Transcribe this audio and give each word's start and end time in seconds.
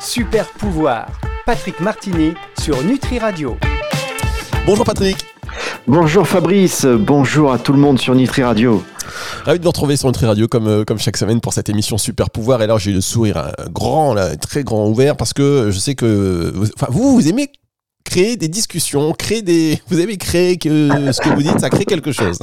Super 0.00 0.46
pouvoir. 0.46 1.08
Patrick 1.44 1.78
Martini 1.80 2.32
sur 2.58 2.82
Nutri 2.82 3.18
Radio. 3.18 3.58
Bonjour 4.64 4.84
Patrick. 4.84 5.26
Bonjour 5.86 6.26
Fabrice, 6.26 6.86
bonjour 6.86 7.52
à 7.52 7.58
tout 7.58 7.74
le 7.74 7.78
monde 7.78 7.98
sur 7.98 8.14
Nutri 8.14 8.42
Radio. 8.42 8.82
Ravi 9.44 9.58
de 9.58 9.64
vous 9.64 9.70
retrouver 9.70 9.98
sur 9.98 10.08
Nutri 10.08 10.24
Radio 10.24 10.48
comme, 10.48 10.68
euh, 10.68 10.84
comme 10.84 10.98
chaque 10.98 11.18
semaine 11.18 11.40
pour 11.40 11.52
cette 11.52 11.68
émission 11.68 11.98
Super 11.98 12.30
Pouvoir. 12.30 12.62
Et 12.62 12.64
alors 12.64 12.78
j'ai 12.78 12.92
le 12.92 13.02
sourire 13.02 13.36
un 13.36 13.68
grand, 13.70 14.14
là, 14.14 14.36
très 14.36 14.64
grand 14.64 14.88
ouvert 14.88 15.16
parce 15.16 15.34
que 15.34 15.70
je 15.70 15.78
sais 15.78 15.94
que 15.94 16.50
vous, 16.54 16.68
enfin, 16.76 16.86
vous, 16.90 17.14
vous 17.14 17.28
aimez 17.28 17.50
créer 18.04 18.36
des 18.36 18.48
discussions, 18.48 19.12
créer 19.12 19.42
des. 19.42 19.80
Vous 19.88 20.00
avez 20.00 20.16
créé 20.16 20.56
que 20.56 20.88
ce 21.12 21.20
que 21.20 21.28
vous 21.30 21.42
dites, 21.42 21.60
ça 21.60 21.70
crée 21.70 21.84
quelque 21.84 22.12
chose. 22.12 22.38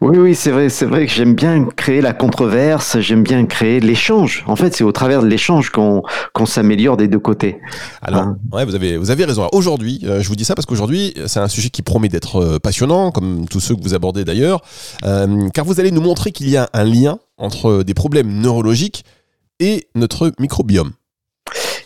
Oui, 0.00 0.18
oui, 0.18 0.34
c'est 0.34 0.50
vrai, 0.50 0.68
c'est 0.68 0.86
vrai 0.86 1.06
que 1.06 1.12
j'aime 1.12 1.34
bien 1.34 1.66
créer 1.76 2.00
la 2.00 2.12
controverse, 2.12 2.98
j'aime 3.00 3.22
bien 3.22 3.46
créer 3.46 3.80
l'échange. 3.80 4.44
En 4.46 4.56
fait, 4.56 4.74
c'est 4.74 4.84
au 4.84 4.92
travers 4.92 5.22
de 5.22 5.26
l'échange 5.26 5.70
qu'on 5.70 6.02
qu'on 6.32 6.46
s'améliore 6.46 6.96
des 6.96 7.08
deux 7.08 7.18
côtés. 7.18 7.58
Alors, 8.02 8.22
hein 8.22 8.38
ouais, 8.52 8.64
vous 8.64 8.74
avez 8.74 8.96
vous 8.96 9.10
avez 9.10 9.24
raison. 9.24 9.48
Aujourd'hui, 9.52 10.00
euh, 10.04 10.22
je 10.22 10.28
vous 10.28 10.36
dis 10.36 10.44
ça 10.44 10.54
parce 10.54 10.66
qu'aujourd'hui, 10.66 11.14
c'est 11.26 11.40
un 11.40 11.48
sujet 11.48 11.70
qui 11.70 11.82
promet 11.82 12.08
d'être 12.08 12.36
euh, 12.36 12.58
passionnant, 12.58 13.10
comme 13.10 13.46
tous 13.48 13.60
ceux 13.60 13.74
que 13.74 13.82
vous 13.82 13.94
abordez 13.94 14.24
d'ailleurs, 14.24 14.62
euh, 15.04 15.48
car 15.50 15.64
vous 15.64 15.80
allez 15.80 15.90
nous 15.90 16.00
montrer 16.00 16.32
qu'il 16.32 16.48
y 16.48 16.56
a 16.56 16.68
un 16.72 16.84
lien 16.84 17.18
entre 17.36 17.82
des 17.82 17.94
problèmes 17.94 18.32
neurologiques 18.40 19.04
et 19.60 19.88
notre 19.94 20.32
microbiome. 20.38 20.92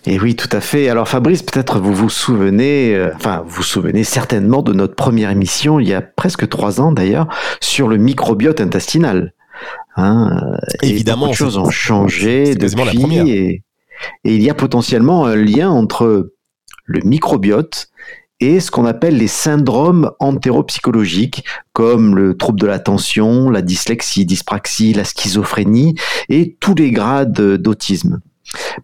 Et 0.07 0.19
oui, 0.19 0.37
tout 0.37 0.49
à 0.53 0.61
fait. 0.61 0.89
Alors 0.89 1.09
Fabrice, 1.09 1.43
peut-être 1.43 1.79
vous 1.79 1.95
vous 1.95 2.11
souvenez, 2.11 2.95
euh, 2.95 3.13
enfin 3.15 3.43
vous 3.47 3.57
vous 3.57 3.63
souvenez 3.63 4.05
certainement 4.05 4.63
de 4.63 4.73
notre 4.73 4.95
première 4.95 5.31
émission 5.31 5.81
il 5.81 5.89
y 5.89 5.95
a 5.95 6.03
presque 6.03 6.49
trois 6.49 6.81
ans 6.81 6.93
d'ailleurs 6.93 7.29
sur 7.61 7.89
le 7.89 7.97
microbiote 7.97 8.61
intestinal. 8.61 9.33
Hein, 9.97 10.37
Évidemment, 10.83 11.29
les 11.29 11.33
choses 11.33 11.57
ont 11.57 11.71
changé 11.71 12.55
depuis 12.55 13.31
et, 13.31 13.63
et 14.25 14.35
il 14.35 14.43
y 14.43 14.51
a 14.51 14.55
potentiellement 14.55 15.25
un 15.25 15.37
lien 15.37 15.71
entre 15.71 16.33
le 16.85 17.01
microbiote 17.01 17.89
et 18.41 18.61
ce 18.61 18.71
qu'on 18.71 18.85
appelle 18.85 19.17
les 19.17 19.29
syndromes 19.29 20.11
entéropsychologiques, 20.19 21.45
comme 21.73 22.17
le 22.17 22.37
trouble 22.37 22.61
de 22.61 22.67
l'attention, 22.67 23.49
la 23.49 23.63
dyslexie, 23.63 24.27
dyspraxie, 24.27 24.93
la 24.93 25.05
schizophrénie 25.05 25.95
et 26.29 26.57
tous 26.61 26.75
les 26.75 26.91
grades 26.91 27.41
d'autisme. 27.57 28.21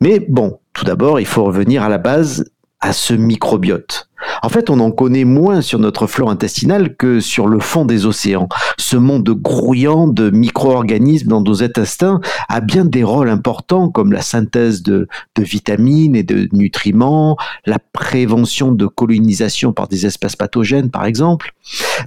Mais 0.00 0.20
bon, 0.20 0.59
tout 0.72 0.84
d'abord, 0.84 1.20
il 1.20 1.26
faut 1.26 1.44
revenir 1.44 1.82
à 1.82 1.88
la 1.88 1.98
base, 1.98 2.50
à 2.80 2.92
ce 2.92 3.14
microbiote. 3.14 4.09
En 4.42 4.48
fait, 4.48 4.70
on 4.70 4.80
en 4.80 4.91
connaît 4.91 5.24
moins 5.24 5.60
sur 5.60 5.78
notre 5.78 6.06
flore 6.06 6.30
intestinale 6.30 6.96
que 6.96 7.20
sur 7.20 7.46
le 7.46 7.60
fond 7.60 7.84
des 7.84 8.06
océans. 8.06 8.48
Ce 8.78 8.97
monde 8.97 9.28
grouillant 9.30 10.08
de 10.08 10.30
micro-organismes 10.30 11.28
dans 11.28 11.42
nos 11.42 11.62
intestins 11.62 12.20
a 12.48 12.60
bien 12.60 12.84
des 12.84 13.05
rôles 13.05 13.28
importants 13.28 13.91
comme 13.91 14.12
la 14.12 14.22
synthèse 14.22 14.82
de, 14.82 15.08
de, 15.36 15.42
vitamines 15.42 16.16
et 16.16 16.22
de 16.22 16.48
nutriments, 16.52 17.36
la 17.66 17.78
prévention 17.92 18.72
de 18.72 18.86
colonisation 18.86 19.72
par 19.72 19.88
des 19.88 20.06
espèces 20.06 20.36
pathogènes 20.36 20.91
par 20.91 21.04
exemple. 21.04 21.54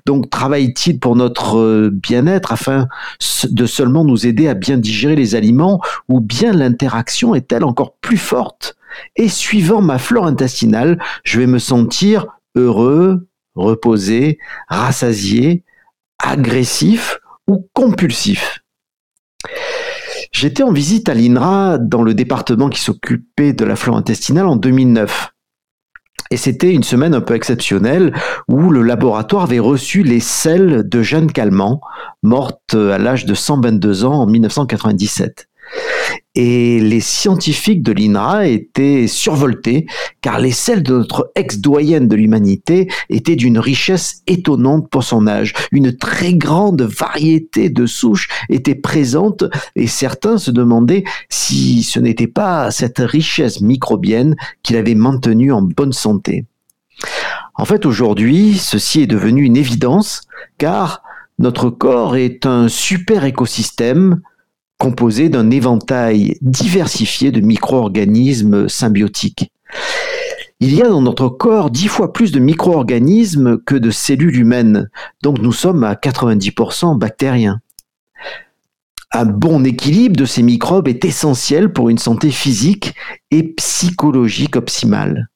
Donc 0.05 0.29
travaille-t-il 0.29 0.99
pour 0.99 1.15
notre 1.15 1.89
bien-être 1.89 2.51
afin 2.51 2.87
de 3.49 3.65
seulement 3.65 4.03
nous 4.03 4.25
aider 4.25 4.47
à 4.47 4.53
bien 4.53 4.77
digérer 4.77 5.15
les 5.15 5.35
aliments 5.35 5.81
ou 6.09 6.19
bien 6.19 6.53
l'interaction 6.53 7.35
est-elle 7.35 7.63
encore 7.63 7.93
plus 8.01 8.17
forte? 8.17 8.75
Et 9.15 9.29
suivant 9.29 9.81
ma 9.81 9.99
flore 9.99 10.25
intestinale, 10.25 10.99
je 11.23 11.39
vais 11.39 11.47
me 11.47 11.59
sentir 11.59 12.27
heureux, 12.55 13.27
reposé, 13.55 14.39
rassasié, 14.67 15.63
agressif 16.19 17.19
ou 17.47 17.67
compulsif. 17.73 18.63
J'étais 20.31 20.63
en 20.63 20.71
visite 20.71 21.09
à 21.09 21.13
l'INRA 21.13 21.77
dans 21.77 22.01
le 22.01 22.13
département 22.13 22.69
qui 22.69 22.79
s'occupait 22.79 23.53
de 23.53 23.65
la 23.65 23.75
flore 23.75 23.97
intestinale 23.97 24.47
en 24.47 24.55
2009. 24.55 25.29
Et 26.31 26.37
c'était 26.37 26.73
une 26.73 26.83
semaine 26.83 27.13
un 27.13 27.21
peu 27.21 27.35
exceptionnelle 27.35 28.15
où 28.47 28.71
le 28.71 28.81
laboratoire 28.81 29.43
avait 29.43 29.59
reçu 29.59 30.01
les 30.01 30.19
selles 30.19 30.87
de 30.89 31.01
Jeanne 31.03 31.31
Calment, 31.31 31.79
morte 32.23 32.73
à 32.73 32.97
l'âge 32.97 33.25
de 33.25 33.35
122 33.35 34.05
ans 34.05 34.21
en 34.21 34.25
1997. 34.25 35.47
Et 36.35 36.79
les 36.79 36.99
scientifiques 36.99 37.83
de 37.83 37.91
l'INRA 37.91 38.47
étaient 38.47 39.05
survoltés 39.07 39.85
car 40.21 40.39
les 40.39 40.51
selles 40.51 40.81
de 40.81 40.97
notre 40.97 41.31
ex-doyenne 41.35 42.07
de 42.07 42.15
l'humanité 42.15 42.89
étaient 43.09 43.35
d'une 43.35 43.59
richesse 43.59 44.23
étonnante 44.25 44.89
pour 44.89 45.03
son 45.03 45.27
âge. 45.27 45.53
Une 45.71 45.95
très 45.95 46.33
grande 46.33 46.81
variété 46.81 47.69
de 47.69 47.85
souches 47.85 48.29
était 48.49 48.73
présente 48.73 49.43
et 49.75 49.85
certains 49.85 50.39
se 50.39 50.49
demandaient 50.49 51.03
si 51.29 51.83
ce 51.83 51.99
n'était 51.99 52.27
pas 52.27 52.71
cette 52.71 52.99
richesse 52.99 53.61
microbienne 53.61 54.35
qui 54.63 54.73
l'avait 54.73 54.95
maintenue 54.95 55.53
en 55.53 55.61
bonne 55.61 55.93
santé. 55.93 56.45
En 57.55 57.65
fait, 57.65 57.85
aujourd'hui, 57.85 58.57
ceci 58.57 59.01
est 59.01 59.07
devenu 59.07 59.43
une 59.43 59.57
évidence 59.57 60.21
car 60.57 61.03
notre 61.37 61.69
corps 61.69 62.15
est 62.15 62.47
un 62.47 62.67
super 62.67 63.23
écosystème 63.25 64.21
composé 64.83 65.29
d'un 65.29 65.49
éventail 65.49 66.37
diversifié 66.41 67.31
de 67.31 67.39
micro-organismes 67.39 68.67
symbiotiques. 68.67 69.49
Il 70.59 70.75
y 70.75 70.81
a 70.81 70.89
dans 70.89 71.01
notre 71.01 71.29
corps 71.29 71.71
dix 71.71 71.87
fois 71.87 72.11
plus 72.11 72.33
de 72.33 72.39
micro-organismes 72.39 73.59
que 73.59 73.75
de 73.75 73.91
cellules 73.91 74.37
humaines, 74.37 74.89
donc 75.21 75.39
nous 75.39 75.53
sommes 75.53 75.85
à 75.85 75.93
90% 75.93 76.97
bactériens. 76.97 77.61
Un 79.13 79.23
bon 79.23 79.63
équilibre 79.63 80.17
de 80.17 80.25
ces 80.25 80.43
microbes 80.43 80.89
est 80.89 81.05
essentiel 81.05 81.71
pour 81.71 81.89
une 81.89 81.97
santé 81.97 82.29
physique 82.29 82.93
et 83.31 83.53
psychologique 83.53 84.57
optimale. 84.57 85.29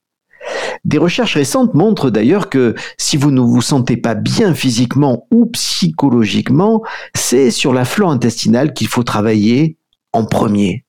Des 0.86 0.98
recherches 0.98 1.36
récentes 1.36 1.74
montrent 1.74 2.10
d'ailleurs 2.10 2.50
que 2.50 2.76
si 2.98 3.18
vous 3.18 3.32
ne 3.32 3.42
vous 3.42 3.62
sentez 3.62 3.98
pas 3.98 4.16
bien 4.16 4.54
physiquement 4.54 5.28
ou 5.32 5.48
psychologiquement, 5.48 6.84
c'est 7.16 7.52
sur 7.52 7.74
la 7.74 7.86
flore 7.86 8.12
intestinale 8.12 8.74
qu'il 8.74 8.88
faut 8.88 9.04
travailler 9.04 9.78
en 10.14 10.26
premier. 10.26 10.86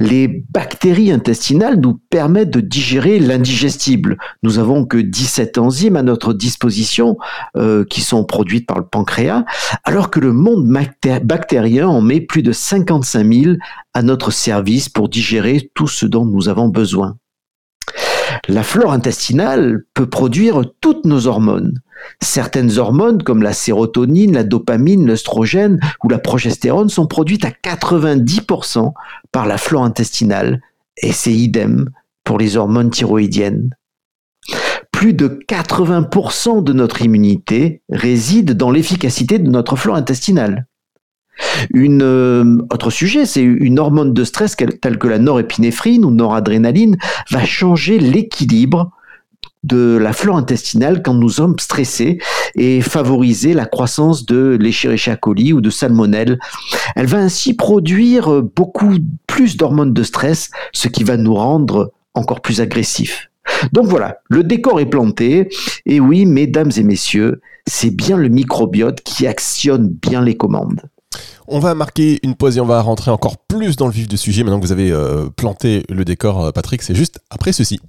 Les 0.00 0.44
bactéries 0.50 1.10
intestinales 1.10 1.80
nous 1.80 1.98
permettent 2.10 2.50
de 2.50 2.60
digérer 2.60 3.18
l'indigestible. 3.18 4.18
Nous 4.42 4.58
avons 4.58 4.84
que 4.84 4.98
17 4.98 5.58
enzymes 5.58 5.96
à 5.96 6.02
notre 6.02 6.34
disposition 6.34 7.16
euh, 7.56 7.84
qui 7.84 8.02
sont 8.02 8.24
produites 8.24 8.66
par 8.66 8.78
le 8.78 8.86
pancréas, 8.86 9.44
alors 9.84 10.10
que 10.10 10.20
le 10.20 10.32
monde 10.32 10.66
bactérien 11.22 11.88
en 11.88 12.00
met 12.00 12.20
plus 12.20 12.42
de 12.42 12.52
55 12.52 13.32
000 13.32 13.56
à 13.94 14.02
notre 14.02 14.30
service 14.30 14.88
pour 14.88 15.08
digérer 15.08 15.70
tout 15.74 15.88
ce 15.88 16.04
dont 16.04 16.26
nous 16.26 16.48
avons 16.48 16.68
besoin. 16.68 17.16
La 18.48 18.62
flore 18.62 18.92
intestinale 18.92 19.82
peut 19.94 20.08
produire 20.08 20.62
toutes 20.80 21.04
nos 21.04 21.26
hormones. 21.26 21.80
Certaines 22.20 22.78
hormones 22.78 23.22
comme 23.22 23.42
la 23.42 23.52
sérotonine, 23.52 24.34
la 24.34 24.44
dopamine, 24.44 25.06
l'œstrogène 25.06 25.80
ou 26.04 26.08
la 26.08 26.18
progestérone 26.18 26.88
sont 26.88 27.06
produites 27.06 27.44
à 27.44 27.50
90% 27.50 28.92
par 29.32 29.46
la 29.46 29.58
flore 29.58 29.82
intestinale 29.82 30.60
et 30.96 31.12
c'est 31.12 31.32
idem 31.32 31.90
pour 32.22 32.38
les 32.38 32.56
hormones 32.56 32.90
thyroïdiennes. 32.90 33.74
Plus 34.92 35.12
de 35.12 35.28
80% 35.48 36.62
de 36.62 36.72
notre 36.72 37.02
immunité 37.02 37.82
réside 37.90 38.52
dans 38.52 38.70
l'efficacité 38.70 39.38
de 39.38 39.50
notre 39.50 39.76
flore 39.76 39.96
intestinale. 39.96 40.66
Une 41.72 42.02
euh, 42.02 42.58
autre 42.72 42.90
sujet, 42.90 43.26
c'est 43.26 43.42
une 43.42 43.78
hormone 43.78 44.12
de 44.12 44.24
stress 44.24 44.56
telle 44.56 44.98
que 44.98 45.08
la 45.08 45.18
norépinéphrine 45.18 46.04
ou 46.04 46.10
noradrénaline 46.10 46.96
va 47.30 47.44
changer 47.44 47.98
l'équilibre 47.98 48.90
de 49.64 49.96
la 49.96 50.12
flore 50.12 50.36
intestinale 50.36 51.02
quand 51.02 51.14
nous 51.14 51.28
sommes 51.28 51.58
stressés 51.58 52.18
et 52.54 52.80
favoriser 52.80 53.52
la 53.52 53.66
croissance 53.66 54.24
de 54.24 54.56
l'Escherichia 54.60 55.16
coli 55.16 55.52
ou 55.52 55.60
de 55.60 55.70
salmonelle. 55.70 56.38
Elle 56.94 57.06
va 57.06 57.18
ainsi 57.18 57.54
produire 57.54 58.42
beaucoup 58.42 58.94
plus 59.26 59.56
d'hormones 59.56 59.92
de 59.92 60.02
stress, 60.04 60.50
ce 60.72 60.88
qui 60.88 61.04
va 61.04 61.16
nous 61.16 61.34
rendre 61.34 61.92
encore 62.14 62.40
plus 62.40 62.60
agressifs. 62.60 63.28
Donc 63.72 63.86
voilà, 63.86 64.18
le 64.28 64.44
décor 64.44 64.80
est 64.80 64.86
planté. 64.86 65.48
Et 65.84 66.00
oui, 66.00 66.26
mesdames 66.26 66.70
et 66.76 66.82
messieurs, 66.82 67.40
c'est 67.66 67.94
bien 67.94 68.16
le 68.16 68.28
microbiote 68.28 69.02
qui 69.02 69.26
actionne 69.26 69.88
bien 69.88 70.22
les 70.22 70.36
commandes. 70.36 70.82
On 71.48 71.58
va 71.58 71.74
marquer 71.74 72.18
une 72.22 72.34
pause 72.34 72.56
et 72.56 72.60
on 72.60 72.66
va 72.66 72.80
rentrer 72.80 73.10
encore 73.10 73.36
plus 73.38 73.76
dans 73.76 73.86
le 73.86 73.92
vif 73.92 74.08
du 74.08 74.16
sujet 74.16 74.42
maintenant 74.42 74.60
que 74.60 74.66
vous 74.66 74.72
avez 74.72 74.90
euh, 74.90 75.28
planté 75.28 75.84
le 75.88 76.04
décor, 76.04 76.46
euh, 76.46 76.50
Patrick. 76.52 76.82
C'est 76.82 76.94
juste 76.94 77.20
après 77.30 77.52
ceci. 77.52 77.80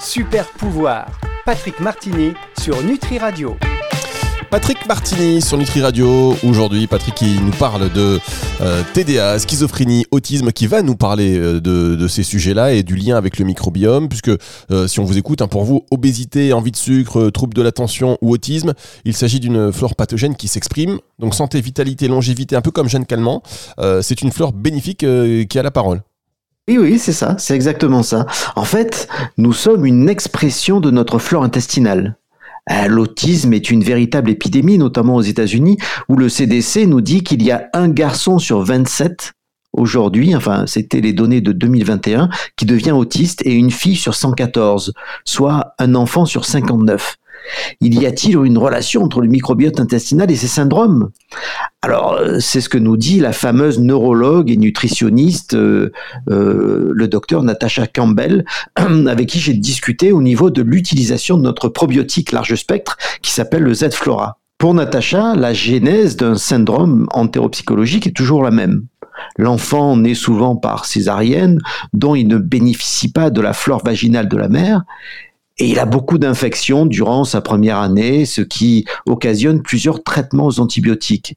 Super 0.00 0.46
pouvoir, 0.52 1.06
Patrick 1.44 1.80
Martini 1.80 2.32
sur 2.58 2.82
Nutri 2.82 3.18
Radio. 3.18 3.56
Patrick 4.54 4.86
Martini 4.86 5.42
sur 5.42 5.58
Nutri 5.58 5.82
Radio. 5.82 6.36
Aujourd'hui, 6.44 6.86
Patrick 6.86 7.16
qui 7.16 7.40
nous 7.40 7.50
parle 7.50 7.92
de 7.92 8.20
euh, 8.60 8.82
TDA, 8.92 9.36
schizophrénie, 9.40 10.06
autisme, 10.12 10.52
qui 10.52 10.68
va 10.68 10.80
nous 10.82 10.94
parler 10.94 11.36
euh, 11.36 11.60
de, 11.60 12.06
ces 12.06 12.22
sujets-là 12.22 12.72
et 12.72 12.84
du 12.84 12.94
lien 12.94 13.16
avec 13.16 13.40
le 13.40 13.44
microbiome, 13.46 14.08
puisque 14.08 14.30
euh, 14.70 14.86
si 14.86 15.00
on 15.00 15.04
vous 15.04 15.18
écoute, 15.18 15.42
hein, 15.42 15.48
pour 15.48 15.64
vous, 15.64 15.84
obésité, 15.90 16.52
envie 16.52 16.70
de 16.70 16.76
sucre, 16.76 17.30
trouble 17.30 17.52
de 17.52 17.62
l'attention 17.62 18.16
ou 18.22 18.30
autisme, 18.30 18.74
il 19.04 19.16
s'agit 19.16 19.40
d'une 19.40 19.72
flore 19.72 19.96
pathogène 19.96 20.36
qui 20.36 20.46
s'exprime. 20.46 21.00
Donc 21.18 21.34
santé, 21.34 21.60
vitalité, 21.60 22.06
longévité, 22.06 22.54
un 22.54 22.62
peu 22.62 22.70
comme 22.70 22.88
Jeanne 22.88 23.06
Calment. 23.06 23.42
c'est 24.02 24.22
une 24.22 24.30
flore 24.30 24.52
bénéfique 24.52 25.00
qui 25.00 25.58
a 25.58 25.62
la 25.64 25.72
parole. 25.72 26.02
Oui, 26.68 26.78
oui, 26.78 27.00
c'est 27.00 27.12
ça, 27.12 27.34
c'est 27.40 27.56
exactement 27.56 28.04
ça. 28.04 28.24
En 28.54 28.64
fait, 28.64 29.08
nous 29.36 29.52
sommes 29.52 29.84
une 29.84 30.08
expression 30.08 30.78
de 30.78 30.92
notre 30.92 31.18
flore 31.18 31.42
intestinale. 31.42 32.16
Euh, 32.70 32.88
l'autisme 32.88 33.52
est 33.52 33.70
une 33.70 33.84
véritable 33.84 34.30
épidémie, 34.30 34.78
notamment 34.78 35.16
aux 35.16 35.22
États-Unis, 35.22 35.76
où 36.08 36.16
le 36.16 36.28
CDC 36.28 36.86
nous 36.86 37.00
dit 37.00 37.22
qu'il 37.22 37.42
y 37.42 37.50
a 37.50 37.68
un 37.74 37.88
garçon 37.88 38.38
sur 38.38 38.62
27 38.62 39.34
aujourd'hui, 39.72 40.34
enfin 40.34 40.66
c'était 40.66 41.00
les 41.00 41.12
données 41.12 41.40
de 41.40 41.52
2021, 41.52 42.30
qui 42.56 42.64
devient 42.64 42.92
autiste 42.92 43.42
et 43.44 43.52
une 43.52 43.70
fille 43.70 43.96
sur 43.96 44.14
114, 44.14 44.92
soit 45.24 45.74
un 45.78 45.94
enfant 45.94 46.24
sur 46.24 46.44
59. 46.44 47.16
Il 47.80 48.00
y 48.00 48.06
a-t-il 48.06 48.36
une 48.36 48.58
relation 48.58 49.02
entre 49.02 49.20
le 49.20 49.28
microbiote 49.28 49.80
intestinal 49.80 50.30
et 50.30 50.36
ces 50.36 50.46
syndromes? 50.46 51.10
Alors, 51.82 52.14
euh, 52.14 52.38
c'est 52.40 52.60
ce 52.60 52.68
que 52.68 52.78
nous 52.78 52.96
dit 52.96 53.20
la 53.20 53.32
fameuse 53.32 53.78
neurologue 53.78 54.50
et 54.50 54.56
nutritionniste, 54.56 55.54
euh, 55.54 55.92
euh, 56.30 56.90
le 56.94 57.08
docteur 57.08 57.42
Natasha 57.42 57.86
Campbell, 57.86 58.44
avec 58.76 59.28
qui 59.28 59.40
j'ai 59.40 59.54
discuté 59.54 60.12
au 60.12 60.22
niveau 60.22 60.50
de 60.50 60.62
l'utilisation 60.62 61.36
de 61.36 61.42
notre 61.42 61.68
probiotique 61.68 62.32
large 62.32 62.54
spectre 62.54 62.96
qui 63.22 63.30
s'appelle 63.30 63.62
le 63.62 63.74
Z-Flora. 63.74 64.38
Pour 64.58 64.72
Natacha, 64.72 65.34
la 65.34 65.52
genèse 65.52 66.16
d'un 66.16 66.36
syndrome 66.36 67.06
entéropsychologique 67.12 68.06
est 68.06 68.16
toujours 68.16 68.42
la 68.42 68.50
même. 68.50 68.86
L'enfant 69.36 69.96
naît 69.96 70.14
souvent 70.14 70.56
par 70.56 70.84
césarienne, 70.84 71.60
dont 71.92 72.14
il 72.14 72.28
ne 72.28 72.38
bénéficie 72.38 73.12
pas 73.12 73.30
de 73.30 73.40
la 73.40 73.52
flore 73.52 73.82
vaginale 73.84 74.28
de 74.28 74.36
la 74.36 74.48
mère, 74.48 74.82
et 75.58 75.68
il 75.68 75.78
a 75.78 75.86
beaucoup 75.86 76.18
d'infections 76.18 76.86
durant 76.86 77.24
sa 77.24 77.40
première 77.40 77.78
année, 77.78 78.24
ce 78.24 78.40
qui 78.40 78.84
occasionne 79.06 79.62
plusieurs 79.62 80.02
traitements 80.02 80.46
aux 80.46 80.60
antibiotiques. 80.60 81.36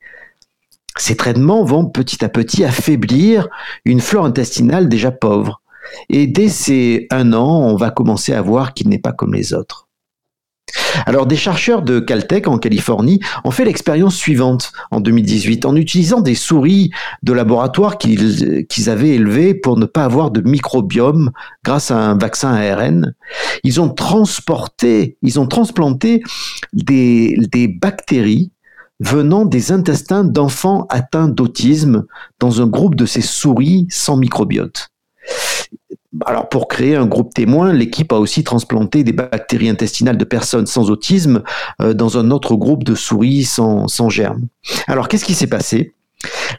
Ces 0.98 1.16
traitements 1.16 1.64
vont 1.64 1.86
petit 1.86 2.26
à 2.26 2.30
petit 2.30 2.64
affaiblir 2.64 3.48
une 3.86 4.02
flore 4.02 4.26
intestinale 4.26 4.90
déjà 4.90 5.12
pauvre. 5.12 5.62
Et 6.10 6.26
dès 6.26 6.50
ces 6.50 7.08
un 7.12 7.34
an, 7.34 7.62
on 7.62 7.76
va 7.76 7.92
commencer 7.92 8.34
à 8.34 8.42
voir 8.42 8.74
qu'il 8.74 8.90
n'est 8.90 8.98
pas 9.00 9.14
comme 9.14 9.34
les 9.34 9.54
autres. 9.54 9.87
Alors, 11.06 11.26
des 11.26 11.36
chercheurs 11.36 11.82
de 11.82 12.00
Caltech 12.00 12.48
en 12.48 12.58
Californie 12.58 13.20
ont 13.44 13.52
fait 13.52 13.66
l'expérience 13.66 14.16
suivante 14.16 14.72
en 14.92 15.00
2018 15.00 15.66
en 15.66 15.76
utilisant 15.76 16.22
des 16.22 16.36
souris 16.36 16.92
de 17.24 17.34
laboratoire 17.34 17.98
qu'ils 17.98 18.90
avaient 18.90 19.16
élevées 19.16 19.54
pour 19.54 19.78
ne 19.78 19.86
pas 19.86 20.04
avoir 20.04 20.32
de 20.32 20.42
microbiome 20.42 21.32
grâce 21.64 21.92
à 21.92 21.98
un 21.98 22.18
vaccin 22.18 22.54
ARN. 22.54 23.14
Ils 23.64 23.80
ont 23.80 23.90
transporté, 23.90 25.18
ils 25.22 25.40
ont 25.40 25.48
transplanté 25.48 26.24
des, 26.74 27.38
des 27.52 27.68
bactéries 27.68 28.52
venant 29.00 29.46
des 29.46 29.72
intestins 29.72 30.24
d'enfants 30.24 30.88
atteints 30.90 31.28
d'autisme 31.28 32.06
dans 32.40 32.62
un 32.62 32.68
groupe 32.68 32.96
de 32.96 33.06
ces 33.06 33.22
souris 33.22 33.88
sans 33.90 34.18
microbiote. 34.18 34.90
Alors 36.26 36.50
pour 36.50 36.68
créer 36.68 36.96
un 36.96 37.06
groupe 37.06 37.34
témoin, 37.34 37.74
l'équipe 37.74 38.12
a 38.12 38.18
aussi 38.18 38.44
transplanté 38.44 39.04
des 39.04 39.14
bactéries 39.14 39.70
intestinales 39.70 40.18
de 40.18 40.26
personnes 40.26 40.66
sans 40.66 40.90
autisme 40.90 41.44
euh, 41.82 41.94
dans 41.94 42.18
un 42.18 42.32
autre 42.32 42.56
groupe 42.56 42.84
de 42.84 42.96
souris 42.96 43.44
sans, 43.44 43.88
sans 43.88 44.10
germes. 44.10 44.48
Alors 44.88 45.08
qu'est-ce 45.08 45.26
qui 45.26 45.34
s'est 45.34 45.48
passé? 45.48 45.94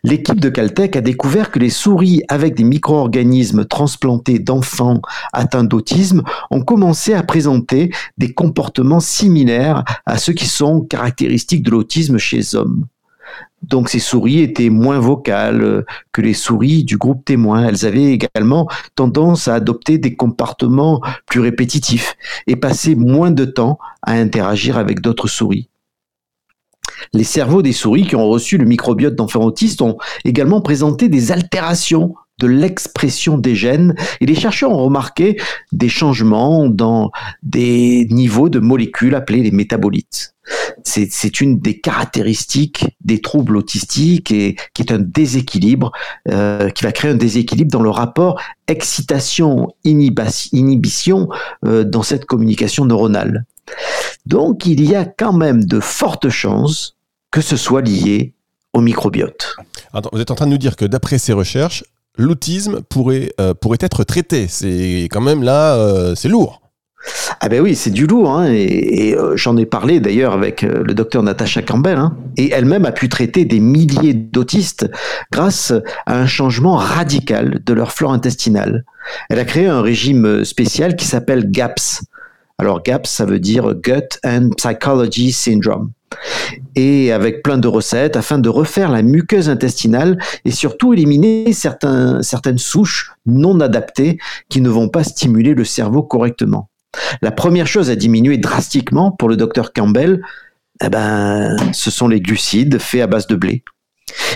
L'équipe 0.05 0.39
de 0.39 0.49
Caltech 0.49 0.95
a 0.95 1.01
découvert 1.01 1.51
que 1.51 1.59
les 1.59 1.71
souris 1.71 2.23
avec 2.29 2.55
des 2.55 2.63
micro-organismes 2.63 3.65
transplantés 3.65 4.39
d'enfants 4.39 5.01
atteints 5.33 5.65
d'autisme 5.65 6.23
ont 6.51 6.63
commencé 6.63 7.13
à 7.15 7.23
présenter 7.25 7.91
des 8.17 8.33
comportements 8.33 9.01
similaires 9.01 9.85
à 10.07 10.17
ceux 10.19 10.33
qui 10.33 10.47
sont 10.47 10.83
caractéristiques 10.83 11.65
de 11.65 11.73
l'autisme 11.73 12.19
chez 12.19 12.55
hommes. 12.55 12.87
Donc 13.63 13.89
ces 13.89 13.99
souris 13.99 14.41
étaient 14.41 14.71
moins 14.71 15.01
vocales 15.01 15.63
euh, 15.63 15.85
que 16.13 16.23
les 16.23 16.35
souris 16.35 16.85
du 16.85 16.97
groupe 16.97 17.25
témoin. 17.25 17.67
Elles 17.67 17.87
avaient 17.87 18.13
également 18.13 18.69
tendance 18.95 19.49
à 19.49 19.55
adopter 19.55 19.99
des 19.99 20.15
comportements 20.15 21.01
plus 21.27 21.41
répétitifs 21.41 22.17
et 22.47 22.57
passer 22.57 22.95
moins 22.95 23.31
de 23.31 23.45
temps 23.45 23.79
à 24.03 24.13
interagir 24.13 24.79
avec 24.79 25.01
d'autres 25.01 25.29
souris. 25.29 25.69
Les 27.13 27.25
cerveaux 27.25 27.63
des 27.63 27.73
souris 27.73 28.07
qui 28.07 28.17
ont 28.17 28.29
reçu 28.29 28.59
le 28.59 28.65
microbiote 28.65 29.15
d'enfants 29.15 29.45
autistes 29.45 29.83
ont 29.83 29.99
également 30.25 30.61
présenté 30.61 31.09
des 31.09 31.33
altérations 31.33 32.15
de 32.39 32.47
l'expression 32.47 33.39
des 33.39 33.55
gènes 33.55 33.95
et 34.21 34.27
les 34.27 34.35
chercheurs 34.35 34.73
ont 34.73 34.85
remarqué 34.85 35.41
des 35.73 35.89
changements 35.89 36.69
dans 36.69 37.11
des 37.43 38.07
niveaux 38.11 38.49
de 38.49 38.59
molécules 38.59 39.15
appelés 39.15 39.43
les 39.43 39.51
métabolites. 39.51 40.35
C'est 40.85 41.41
une 41.43 41.59
des 41.59 41.81
caractéristiques 41.81 42.97
des 43.03 43.21
troubles 43.21 43.57
autistiques 43.57 44.31
et 44.31 44.57
qui 44.73 44.83
est 44.83 44.93
un 44.93 44.99
déséquilibre, 44.99 45.93
euh, 46.29 46.71
qui 46.71 46.85
va 46.85 46.93
créer 46.93 47.11
un 47.11 47.17
déséquilibre 47.17 47.71
dans 47.71 47.83
le 47.83 47.91
rapport 47.91 48.41
excitation-inhibition 48.67 51.29
euh, 51.67 51.85
dans 51.85 52.03
cette 52.03 52.25
communication 52.25 52.87
neuronale. 52.87 53.45
Donc 54.25 54.65
il 54.65 54.83
y 54.89 54.95
a 54.95 55.05
quand 55.05 55.35
même 55.35 55.65
de 55.65 55.81
fortes 55.81 56.31
chances 56.31 56.95
que 57.31 57.43
ce 57.43 57.57
soit 57.57 57.83
lié 57.83 58.33
au 58.73 58.81
microbiote. 58.81 59.57
vous 60.13 60.21
êtes 60.21 60.31
en 60.31 60.35
train 60.35 60.47
de 60.47 60.53
nous 60.53 60.59
dire 60.59 60.77
que 60.77 60.85
d'après 60.85 61.19
ces 61.19 61.33
recherches, 61.33 61.85
l'autisme 62.19 62.83
pourrait, 62.83 63.31
euh, 63.41 63.55
pourrait 63.55 63.79
être 63.81 64.05
traité. 64.05 64.47
C'est 64.49 65.09
quand 65.11 65.23
même 65.23 65.43
là, 65.43 65.77
euh, 65.77 66.15
c'est 66.15 66.29
lourd. 66.29 66.61
Ah 67.41 67.49
ben 67.49 67.61
oui, 67.63 67.77
c'est 67.77 67.91
du 67.91 68.09
lourd, 68.09 68.33
hein, 68.33 68.51
et, 68.51 69.15
euh, 69.17 69.37
j'en 69.37 69.57
ai 69.57 69.65
parlé 69.65 70.01
d'ailleurs 70.01 70.33
avec 70.33 70.63
le 70.63 70.93
docteur 70.95 71.23
Natasha 71.23 71.63
Campbell, 71.63 71.97
hein, 71.97 72.17
et 72.37 72.51
elle-même 72.51 72.85
a 72.85 72.91
pu 72.91 73.09
traiter 73.09 73.45
des 73.45 73.61
milliers 73.61 74.15
d'autistes 74.15 74.91
grâce 75.31 75.73
à 76.07 76.19
un 76.19 76.27
changement 76.27 76.75
radical 76.75 77.61
de 77.65 77.73
leur 77.73 77.93
flore 77.93 78.13
intestinale. 78.13 78.85
Elle 79.31 79.39
a 79.39 79.45
créé 79.45 79.67
un 79.67 79.81
régime 79.81 80.45
spécial 80.45 80.97
qui 80.97 81.07
s'appelle 81.07 81.51
GAPS. 81.51 82.03
Alors 82.61 82.83
GAPS, 82.83 83.09
ça 83.11 83.25
veut 83.25 83.39
dire 83.39 83.73
Gut 83.75 84.19
and 84.25 84.51
Psychology 84.57 85.31
Syndrome 85.31 85.93
et 86.75 87.13
avec 87.13 87.45
plein 87.45 87.59
de 87.59 87.69
recettes 87.69 88.17
afin 88.17 88.39
de 88.39 88.49
refaire 88.49 88.91
la 88.91 89.03
muqueuse 89.03 89.49
intestinale 89.49 90.19
et 90.45 90.51
surtout 90.51 90.93
éliminer 90.93 91.53
certaines 91.53 92.59
souches 92.59 93.13
non 93.27 93.61
adaptées 93.61 94.19
qui 94.49 94.61
ne 94.61 94.69
vont 94.69 94.89
pas 94.89 95.05
stimuler 95.05 95.55
le 95.55 95.65
cerveau 95.65 96.03
correctement. 96.03 96.69
La 97.23 97.31
première 97.31 97.69
chose 97.69 97.91
à 97.91 97.97
diminuer 97.97 98.39
drastiquement 98.39 99.13
pour 99.13 99.29
le 99.29 99.37
docteur 99.37 99.73
Campbell, 99.73 100.23
eh 100.83 100.89
ben, 100.89 101.57
ce 101.73 101.93
sont 101.93 102.09
les 102.09 102.21
glucides 102.21 102.79
faits 102.79 103.03
à 103.03 103.07
base 103.07 103.29
de 103.29 103.37
blé. 103.37 103.63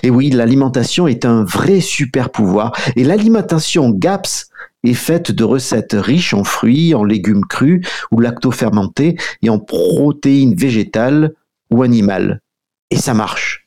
Et 0.03 0.11
oui, 0.11 0.31
l'alimentation 0.31 1.09
est 1.09 1.25
un 1.25 1.45
vrai 1.45 1.81
super 1.81 2.31
pouvoir 2.31 2.73
et 2.95 3.03
l'alimentation 3.03 3.91
GAPS 3.91 4.51
est 4.84 4.94
faite 4.94 5.31
de 5.31 5.44
recettes 5.44 5.96
riches 5.99 6.34
en 6.34 6.44
fruits, 6.44 6.94
en 6.94 7.05
légumes 7.05 7.44
crus 7.44 7.86
ou 8.10 8.20
lactofermentés 8.20 9.17
et 9.43 9.51
en 9.51 9.58
protéines 9.58 10.55
végétales 10.55 11.34
ou 11.70 11.82
animal. 11.82 12.41
Et 12.91 12.96
ça 12.96 13.15
marche. 13.15 13.62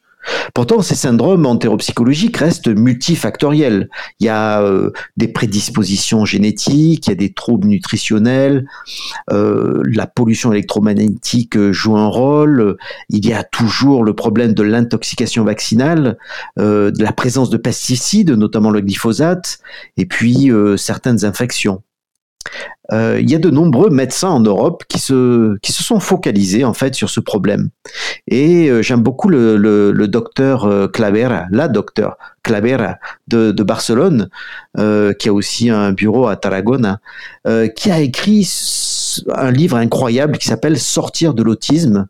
Pourtant, 0.54 0.82
ces 0.82 0.96
syndromes 0.96 1.46
entéropsychologiques 1.46 2.38
restent 2.38 2.68
multifactoriels. 2.68 3.90
Il 4.20 4.26
y 4.26 4.30
a 4.30 4.62
euh, 4.62 4.92
des 5.18 5.28
prédispositions 5.28 6.26
génétiques, 6.26 7.08
il 7.08 7.10
y 7.10 7.14
a 7.14 7.16
des 7.16 7.34
troubles 7.34 7.68
nutritionnels, 7.68 8.66
euh, 9.32 9.82
la 9.86 10.08
pollution 10.08 10.52
électromagnétique 10.52 11.58
joue 11.72 11.98
un 11.98 12.08
rôle, 12.08 12.78
il 13.10 13.26
y 13.26 13.34
a 13.34 13.44
toujours 13.44 14.04
le 14.04 14.14
problème 14.14 14.54
de 14.54 14.64
l'intoxication 14.64 15.44
vaccinale, 15.44 16.18
euh, 16.60 16.92
de 16.92 17.04
la 17.04 17.12
présence 17.12 17.50
de 17.50 17.58
pesticides, 17.58 18.32
notamment 18.32 18.72
le 18.72 18.82
glyphosate, 18.82 19.60
et 19.98 20.06
puis 20.06 20.52
certaines 20.78 21.26
infections. 21.26 21.82
Euh, 22.92 23.20
il 23.20 23.30
y 23.30 23.36
a 23.36 23.40
de 23.40 23.50
nombreux 23.50 23.90
médecins 23.90 24.30
en 24.30 24.40
Europe 24.40 24.84
qui 24.88 25.00
se, 25.00 25.58
qui 25.60 25.72
se 25.72 25.84
sont 25.84 26.00
focalisés 26.00 26.64
en 26.64 26.74
fait 26.74 26.94
sur 26.94 27.10
ce 27.10 27.20
problème. 27.20 27.70
Et 28.28 28.70
euh, 28.70 28.82
j'aime 28.82 29.02
beaucoup 29.02 29.30
le, 29.30 29.58
le, 29.58 30.08
docteur 30.08 30.66
euh, 30.66 30.88
Clavera, 30.88 31.46
la 31.50 31.68
docteur 31.68 32.18
Clavera 32.46 32.98
de, 33.28 33.52
Barcelone, 33.64 34.30
qui 34.78 35.30
a 35.30 35.34
aussi 35.34 35.70
un 35.70 35.92
bureau 35.92 36.28
à 36.28 36.36
Tarragona, 36.36 37.00
qui 37.76 37.92
a 37.92 38.00
écrit 38.00 38.48
un 39.34 39.52
livre 39.52 39.78
incroyable 39.78 40.38
qui 40.38 40.48
s'appelle 40.48 40.80
Sortir 40.80 41.34
de 41.34 41.44
l'autisme. 41.44 42.08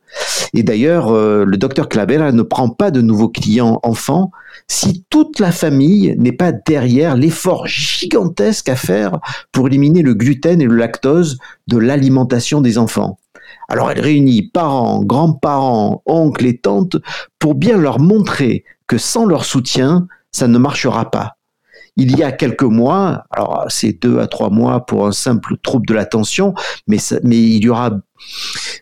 Et 0.53 0.63
d'ailleurs, 0.63 1.11
le 1.11 1.57
docteur 1.57 1.87
Clavera 1.87 2.31
ne 2.31 2.41
prend 2.41 2.69
pas 2.69 2.91
de 2.91 3.01
nouveaux 3.01 3.29
clients 3.29 3.79
enfants 3.83 4.31
si 4.67 5.05
toute 5.09 5.39
la 5.39 5.51
famille 5.51 6.15
n'est 6.17 6.31
pas 6.31 6.51
derrière 6.51 7.15
l'effort 7.15 7.67
gigantesque 7.67 8.69
à 8.69 8.75
faire 8.75 9.19
pour 9.51 9.67
éliminer 9.67 10.01
le 10.01 10.13
gluten 10.13 10.61
et 10.61 10.65
le 10.65 10.75
lactose 10.75 11.37
de 11.67 11.77
l'alimentation 11.77 12.61
des 12.61 12.77
enfants. 12.77 13.17
Alors 13.67 13.91
elle 13.91 13.99
réunit 13.99 14.43
parents, 14.43 15.03
grands-parents, 15.03 16.01
oncles 16.05 16.45
et 16.45 16.57
tantes 16.57 16.97
pour 17.39 17.55
bien 17.55 17.77
leur 17.77 17.99
montrer 17.99 18.63
que 18.87 18.97
sans 18.97 19.25
leur 19.25 19.45
soutien, 19.45 20.07
ça 20.35 20.49
ne 20.49 20.57
marchera 20.57 21.09
pas. 21.11 21.37
Il 21.95 22.17
y 22.17 22.23
a 22.23 22.33
quelques 22.33 22.63
mois, 22.63 23.23
alors 23.31 23.65
c'est 23.69 23.93
deux 23.93 24.19
à 24.19 24.27
trois 24.27 24.49
mois 24.49 24.85
pour 24.85 25.07
un 25.07 25.13
simple 25.13 25.55
trouble 25.63 25.87
de 25.87 25.93
l'attention, 25.93 26.53
mais, 26.87 26.97
mais 27.23 27.37
il 27.37 27.63
y 27.63 27.69
aura 27.69 27.91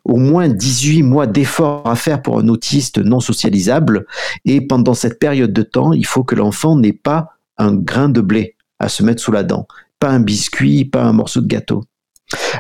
au 0.04 0.18
moins 0.18 0.48
18 0.48 1.04
mois 1.04 1.28
d'efforts 1.28 1.88
à 1.88 1.96
faire 1.96 2.24
pour 2.24 2.40
un 2.40 2.48
autiste 2.48 2.98
non 2.98 3.20
socialisable. 3.20 4.08
Et 4.46 4.62
pendant 4.62 4.96
cette 4.96 5.20
période 5.20 5.54
de 5.54 5.62
temps, 5.62 5.94
il 5.94 6.08
faut 6.08 6.24
que 6.24 6.34
l'enfant 6.34 6.76
n'ait 6.76 6.92
pas 6.92 7.30
un 7.60 7.76
grain 7.76 8.10
de 8.10 8.22
blé 8.22 8.56
à 8.80 8.90
se 8.90 9.04
mettre 9.04 9.22
sous 9.22 9.32
la 9.32 9.44
dent. 9.44 9.68
Pas 10.00 10.10
un 10.10 10.22
biscuit, 10.22 10.86
pas 10.86 11.04
un 11.04 11.14
morceau 11.14 11.42
de 11.42 11.48
gâteau. 11.48 11.84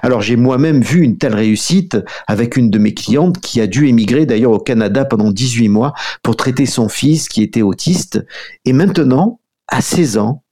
Alors 0.01 0.21
j'ai 0.21 0.35
moi-même 0.35 0.81
vu 0.81 1.01
une 1.01 1.17
telle 1.17 1.35
réussite 1.35 1.97
avec 2.27 2.57
une 2.57 2.69
de 2.69 2.79
mes 2.79 2.93
clientes 2.93 3.39
qui 3.39 3.61
a 3.61 3.67
dû 3.67 3.87
émigrer 3.87 4.25
d'ailleurs 4.25 4.51
au 4.51 4.59
Canada 4.59 5.05
pendant 5.05 5.31
18 5.31 5.69
mois 5.69 5.93
pour 6.21 6.35
traiter 6.35 6.65
son 6.65 6.89
fils 6.89 7.27
qui 7.29 7.43
était 7.43 7.61
autiste. 7.61 8.25
Et 8.65 8.73
maintenant, 8.73 9.39
à 9.67 9.81
16 9.81 10.17
ans, 10.17 10.43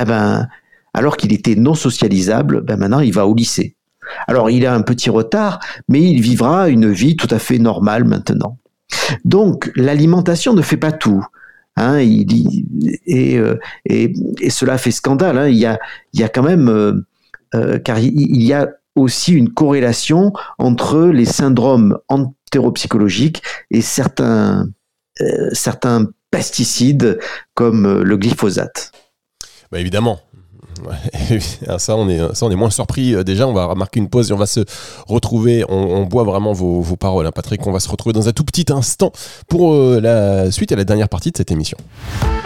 eh 0.00 0.04
ben, 0.04 0.48
alors 0.94 1.16
qu'il 1.16 1.32
était 1.32 1.54
non 1.54 1.74
socialisable, 1.74 2.60
ben 2.60 2.76
maintenant 2.76 3.00
il 3.00 3.12
va 3.12 3.26
au 3.26 3.34
lycée. 3.34 3.76
Alors 4.26 4.50
il 4.50 4.66
a 4.66 4.74
un 4.74 4.82
petit 4.82 5.10
retard, 5.10 5.60
mais 5.88 6.02
il 6.02 6.20
vivra 6.20 6.68
une 6.68 6.90
vie 6.90 7.16
tout 7.16 7.28
à 7.30 7.38
fait 7.38 7.58
normale 7.58 8.04
maintenant. 8.04 8.58
Donc 9.24 9.70
l'alimentation 9.76 10.54
ne 10.54 10.62
fait 10.62 10.76
pas 10.76 10.92
tout. 10.92 11.24
Hein, 11.76 12.00
euh, 13.08 13.56
et, 13.86 14.12
cela 14.50 14.76
fait 14.78 14.90
scandale. 14.90 15.38
Hein. 15.38 15.48
Il, 15.48 15.56
y 15.56 16.22
a, 16.22 16.28
quand 16.28 16.42
même, 16.42 16.68
euh, 16.68 17.06
car 17.84 17.98
il 17.98 18.42
y 18.42 18.52
a 18.52 18.68
aussi 18.94 19.32
une 19.32 19.50
corrélation 19.50 20.32
entre 20.58 21.06
les 21.06 21.24
syndromes 21.24 21.98
entéropsychologiques 22.08 23.42
et 23.70 23.80
certains, 23.80 24.68
certains 25.52 26.08
pesticides 26.30 27.18
comme 27.54 28.02
le 28.02 28.16
glyphosate. 28.16 28.92
Bah 29.70 29.80
évidemment, 29.80 30.20
Ouais, 30.86 31.38
ça, 31.78 31.96
on 31.96 32.08
est, 32.08 32.34
ça, 32.34 32.46
on 32.46 32.50
est 32.50 32.56
moins 32.56 32.70
surpris. 32.70 33.14
Euh, 33.14 33.24
déjà, 33.24 33.46
on 33.46 33.52
va 33.52 33.66
remarquer 33.66 34.00
une 34.00 34.08
pause 34.08 34.30
et 34.30 34.32
on 34.32 34.38
va 34.38 34.46
se 34.46 34.60
retrouver. 35.06 35.64
On, 35.68 36.04
boit 36.04 36.24
vraiment 36.24 36.52
vos, 36.52 36.80
vos 36.80 36.96
paroles, 36.96 37.26
hein, 37.26 37.32
Patrick. 37.32 37.66
On 37.66 37.72
va 37.72 37.80
se 37.80 37.88
retrouver 37.88 38.12
dans 38.12 38.28
un 38.28 38.32
tout 38.32 38.44
petit 38.44 38.66
instant 38.70 39.12
pour 39.48 39.74
euh, 39.74 40.00
la 40.00 40.50
suite 40.50 40.72
et 40.72 40.76
la 40.76 40.84
dernière 40.84 41.08
partie 41.08 41.30
de 41.30 41.36
cette 41.36 41.50
émission. 41.50 41.78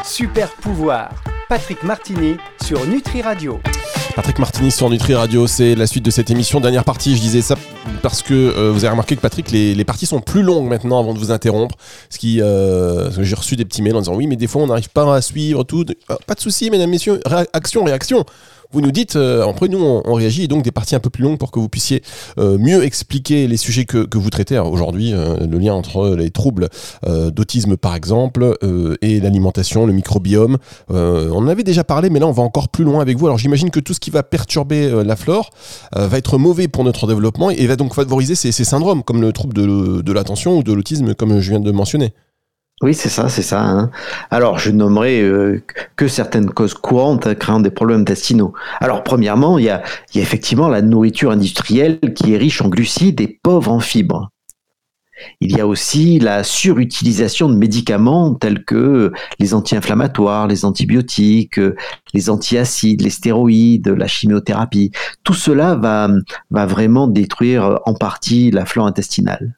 Super 0.05 0.51
pouvoir. 0.57 1.11
Patrick 1.49 1.83
Martini 1.83 2.37
sur 2.63 2.87
Nutri 2.87 3.23
Radio. 3.23 3.61
Patrick 4.17 4.39
Martini 4.39 4.71
sur 4.71 4.89
Nutri 4.89 5.15
Radio, 5.15 5.47
c'est 5.47 5.75
la 5.75 5.87
suite 5.87 6.03
de 6.03 6.11
cette 6.11 6.31
émission. 6.31 6.59
Dernière 6.59 6.85
partie, 6.85 7.15
je 7.15 7.21
disais 7.21 7.43
ça 7.43 7.55
parce 8.01 8.23
que 8.23 8.33
euh, 8.33 8.71
vous 8.73 8.79
avez 8.79 8.93
remarqué 8.93 9.15
que 9.15 9.21
Patrick, 9.21 9.51
les, 9.51 9.85
parties 9.85 10.07
sont 10.07 10.23
plus 10.23 10.43
longues 10.43 10.67
maintenant 10.67 10.99
avant 10.99 11.13
de 11.13 11.19
vous 11.19 11.33
interrompre. 11.33 11.77
Ce 12.09 12.17
qui, 12.17 12.41
euh, 12.41 13.11
j'ai 13.23 13.37
reçu 13.37 13.57
des 13.57 13.67
petits 13.67 13.83
mails 13.83 13.95
en 13.95 14.01
disant 14.01 14.15
oui, 14.15 14.27
mais 14.27 14.37
des 14.37 14.47
fois 14.47 14.63
on 14.63 14.69
n'arrive 14.69 14.89
pas 14.89 15.15
à 15.15 15.21
suivre 15.21 15.65
tout. 15.65 15.85
Ah, 16.09 16.17
pas 16.27 16.33
de 16.33 16.41
souci, 16.41 16.71
mesdames, 16.71 16.89
messieurs. 16.89 17.21
Réaction, 17.27 17.85
réaction 17.85 18.25
vous 18.73 18.81
nous 18.81 18.91
dites, 18.91 19.17
euh, 19.17 19.49
après 19.49 19.69
nous 19.69 19.79
on, 19.79 20.15
réagit, 20.15 20.45
et 20.45 20.49
donc 20.49 20.63
des 20.63 20.73
parties 20.73 20.95
un 20.95 21.01
peu 21.01 21.11
plus 21.11 21.23
longues 21.23 21.39
pour 21.39 21.51
que 21.51 21.59
vous 21.59 21.69
puissiez 21.69 22.03
euh, 22.39 22.59
mieux 22.59 22.85
expliquer 22.85 23.47
les 23.47 23.57
sujets 23.57 23.85
que, 23.85 24.17
vous 24.17 24.31
traitez. 24.31 24.59
Aujourd'hui, 24.59 25.13
euh, 25.13 25.37
le 25.47 25.59
lien 25.59 25.75
entre 25.75 26.15
les 26.17 26.31
troubles 26.31 26.69
d'autisme 27.07 27.77
par 27.77 27.95
exemple 27.95 28.57
et 29.03 29.21
l'alimentation, 29.21 29.87
le 29.87 29.93
microbiome. 29.93 30.57
on 30.89 31.33
en 31.33 31.49
avait 31.49 31.63
déjà 31.63 31.85
parlé, 31.85 32.11
mais 32.11 32.19
là 32.19 32.27
on 32.27 32.33
va 32.33 32.43
encore 32.43 32.69
plus 32.69 32.85
loin 32.85 33.01
avec 33.01 33.17
vous. 33.17 33.27
Alors 33.27 33.39
j'imagine 33.39 33.71
que 33.71 33.81
tout 33.81 33.95
ce 33.95 34.01
qui 34.01 34.11
va 34.11 34.23
perturber 34.23 35.05
la 35.05 35.17
flore 35.17 35.51
va 35.95 36.19
être 36.19 36.39
mauvais 36.39 36.69
pour 36.69 36.85
notre 36.85 37.07
développement 37.07 37.51
et 37.51 37.67
va 37.67 37.77
donc 37.77 37.95
favoriser 37.95 38.35
ces, 38.35 38.53
ces 38.53 38.65
syndromes 38.65 39.03
comme 39.03 39.21
le 39.21 39.33
trouble 39.33 39.55
de, 39.55 40.01
de 40.01 40.13
l'attention 40.13 40.59
ou 40.59 40.63
de 40.63 40.73
l'autisme 40.73 41.15
comme 41.15 41.41
je 41.41 41.51
viens 41.51 41.61
de 41.61 41.71
mentionner. 41.71 42.13
Oui, 42.83 42.93
c'est 42.93 43.09
ça, 43.09 43.31
c'est 43.31 43.43
ça. 43.43 43.63
Hein. 43.63 43.91
Alors, 44.31 44.59
je 44.59 44.71
nommerai 44.71 45.23
euh, 45.23 45.63
que 45.97 46.09
certaines 46.09 46.51
causes 46.51 46.75
courantes 46.75 47.35
créant 47.39 47.61
des 47.61 47.71
problèmes 47.71 48.03
intestinaux. 48.03 48.53
Alors, 48.81 49.03
premièrement, 49.03 49.59
il 49.59 49.65
y 49.65 49.71
a, 49.71 49.83
il 50.13 50.19
y 50.19 50.21
a 50.21 50.23
effectivement 50.23 50.69
la 50.69 50.83
nourriture 50.83 51.31
industrielle 51.31 51.99
qui 52.15 52.35
est 52.35 52.37
riche 52.37 52.61
en 52.61 52.69
glucides 52.69 53.23
et 53.23 53.41
pauvre 53.43 53.73
en 53.73 53.81
fibres. 53.81 54.31
Il 55.41 55.57
y 55.57 55.61
a 55.61 55.67
aussi 55.67 56.19
la 56.19 56.45
surutilisation 56.45 57.49
de 57.49 57.57
médicaments 57.57 58.35
tels 58.35 58.63
que 58.63 59.11
les 59.39 59.55
anti-inflammatoires, 59.55 60.47
les 60.47 60.67
antibiotiques, 60.67 61.59
les 62.13 62.29
antiacides, 62.29 63.01
les 63.01 63.09
stéroïdes, 63.09 63.89
la 63.89 64.07
chimiothérapie. 64.07 64.93
Tout 65.25 65.33
cela 65.33 65.77
va, 65.77 66.11
va 66.51 66.67
vraiment 66.67 67.07
détruire 67.07 67.81
en 67.87 67.95
partie 67.95 68.51
la 68.51 68.67
flore 68.67 68.87
intestinale. 68.87 69.57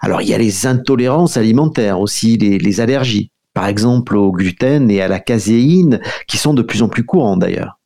Alors 0.00 0.22
il 0.22 0.28
y 0.28 0.34
a 0.34 0.38
les 0.38 0.66
intolérances 0.66 1.36
alimentaires 1.36 2.00
aussi, 2.00 2.36
les, 2.36 2.80
allergies, 2.80 3.30
par 3.54 3.66
exemple 3.66 4.16
au 4.16 4.32
gluten 4.32 4.90
et 4.90 5.02
à 5.02 5.08
la 5.08 5.20
caséine, 5.20 6.00
qui 6.26 6.38
sont 6.38 6.54
de 6.54 6.62
plus 6.62 6.82
en 6.82 6.88
plus 6.88 7.04
courants 7.04 7.36
d'ailleurs. 7.36 7.78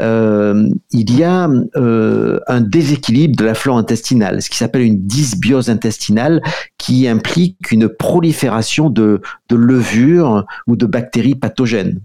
Euh, 0.00 0.68
il 0.90 1.16
y 1.16 1.22
a 1.22 1.48
euh, 1.76 2.40
un 2.48 2.60
déséquilibre 2.60 3.36
de 3.36 3.44
la 3.44 3.54
flore 3.54 3.78
intestinale, 3.78 4.42
ce 4.42 4.50
qui 4.50 4.56
s'appelle 4.56 4.82
une 4.82 5.06
dysbiose 5.06 5.70
intestinale, 5.70 6.42
qui 6.78 7.06
implique 7.06 7.70
une 7.70 7.88
prolifération 7.88 8.90
de 8.90 9.20
levures 9.50 10.46
ou 10.66 10.76
de 10.76 10.86
bactéries 10.86 11.36
pathogènes. 11.36 12.00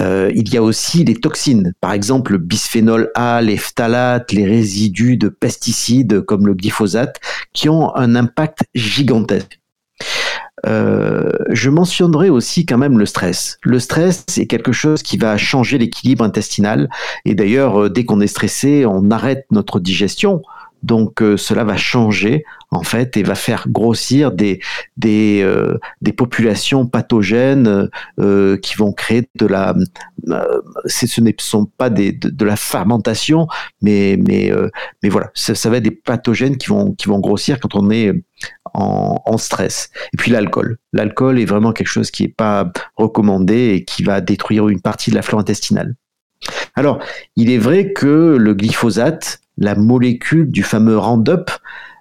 Euh, 0.00 0.30
il 0.34 0.52
y 0.52 0.56
a 0.56 0.62
aussi 0.62 1.04
les 1.04 1.14
toxines, 1.14 1.72
par 1.80 1.92
exemple 1.92 2.32
le 2.32 2.38
bisphénol 2.38 3.10
A, 3.14 3.40
les 3.40 3.56
phtalates, 3.56 4.32
les 4.32 4.44
résidus 4.44 5.16
de 5.16 5.28
pesticides 5.28 6.20
comme 6.22 6.46
le 6.46 6.54
glyphosate, 6.54 7.20
qui 7.52 7.68
ont 7.68 7.94
un 7.94 8.16
impact 8.16 8.64
gigantesque. 8.74 9.60
Euh, 10.66 11.30
je 11.50 11.68
mentionnerai 11.68 12.30
aussi 12.30 12.64
quand 12.64 12.78
même 12.78 12.98
le 12.98 13.06
stress. 13.06 13.58
Le 13.62 13.78
stress, 13.78 14.24
c'est 14.28 14.46
quelque 14.46 14.72
chose 14.72 15.02
qui 15.02 15.16
va 15.16 15.36
changer 15.36 15.78
l'équilibre 15.78 16.24
intestinal. 16.24 16.88
Et 17.24 17.34
d'ailleurs, 17.34 17.82
euh, 17.82 17.90
dès 17.90 18.04
qu'on 18.04 18.20
est 18.20 18.26
stressé, 18.26 18.86
on 18.86 19.10
arrête 19.10 19.46
notre 19.50 19.78
digestion. 19.78 20.42
Donc 20.84 21.22
euh, 21.22 21.38
cela 21.38 21.64
va 21.64 21.78
changer 21.78 22.44
en 22.70 22.82
fait 22.82 23.16
et 23.16 23.22
va 23.22 23.34
faire 23.34 23.66
grossir 23.68 24.32
des 24.32 24.60
des, 24.98 25.40
euh, 25.42 25.78
des 26.02 26.12
populations 26.12 26.86
pathogènes 26.86 27.88
euh, 28.20 28.58
qui 28.58 28.76
vont 28.76 28.92
créer 28.92 29.28
de 29.34 29.46
la 29.46 29.74
ce 30.86 31.20
ne 31.22 31.30
sont 31.38 31.64
pas 31.64 31.88
des, 31.88 32.12
de, 32.12 32.44
la 32.44 32.56
fermentation 32.56 33.46
mais 33.80 34.18
mais 34.20 34.52
mais 35.02 35.08
voilà 35.08 35.30
ça, 35.34 35.54
ça, 35.54 35.70
va 35.70 35.78
être 35.78 35.84
des 35.84 35.90
pathogènes 35.90 36.58
qui 36.58 36.68
vont 36.68 36.92
qui 36.92 37.08
vont 37.08 37.18
grossir 37.18 37.60
quand 37.60 37.74
on 37.74 37.90
est 37.90 38.12
en, 38.74 39.22
en 39.24 39.38
stress. 39.38 39.90
Et 40.12 40.16
puis 40.16 40.30
l'alcool. 40.30 40.78
L'alcool 40.92 41.38
est 41.38 41.44
vraiment 41.44 41.72
quelque 41.72 41.88
chose 41.88 42.10
qui 42.10 42.24
est 42.24 42.34
pas 42.36 42.70
recommandé 42.96 43.74
et 43.74 43.84
qui 43.84 44.02
va 44.02 44.20
détruire 44.20 44.68
une 44.68 44.80
partie 44.80 45.10
de 45.10 45.14
la 45.14 45.22
flore 45.22 45.40
intestinale. 45.40 45.94
Alors, 46.74 46.98
il 47.36 47.50
est 47.50 47.58
vrai 47.58 47.92
que 47.92 48.36
le 48.38 48.54
glyphosate 48.54 49.40
la 49.58 49.74
molécule 49.74 50.50
du 50.50 50.62
fameux 50.62 50.98
Roundup 50.98 51.50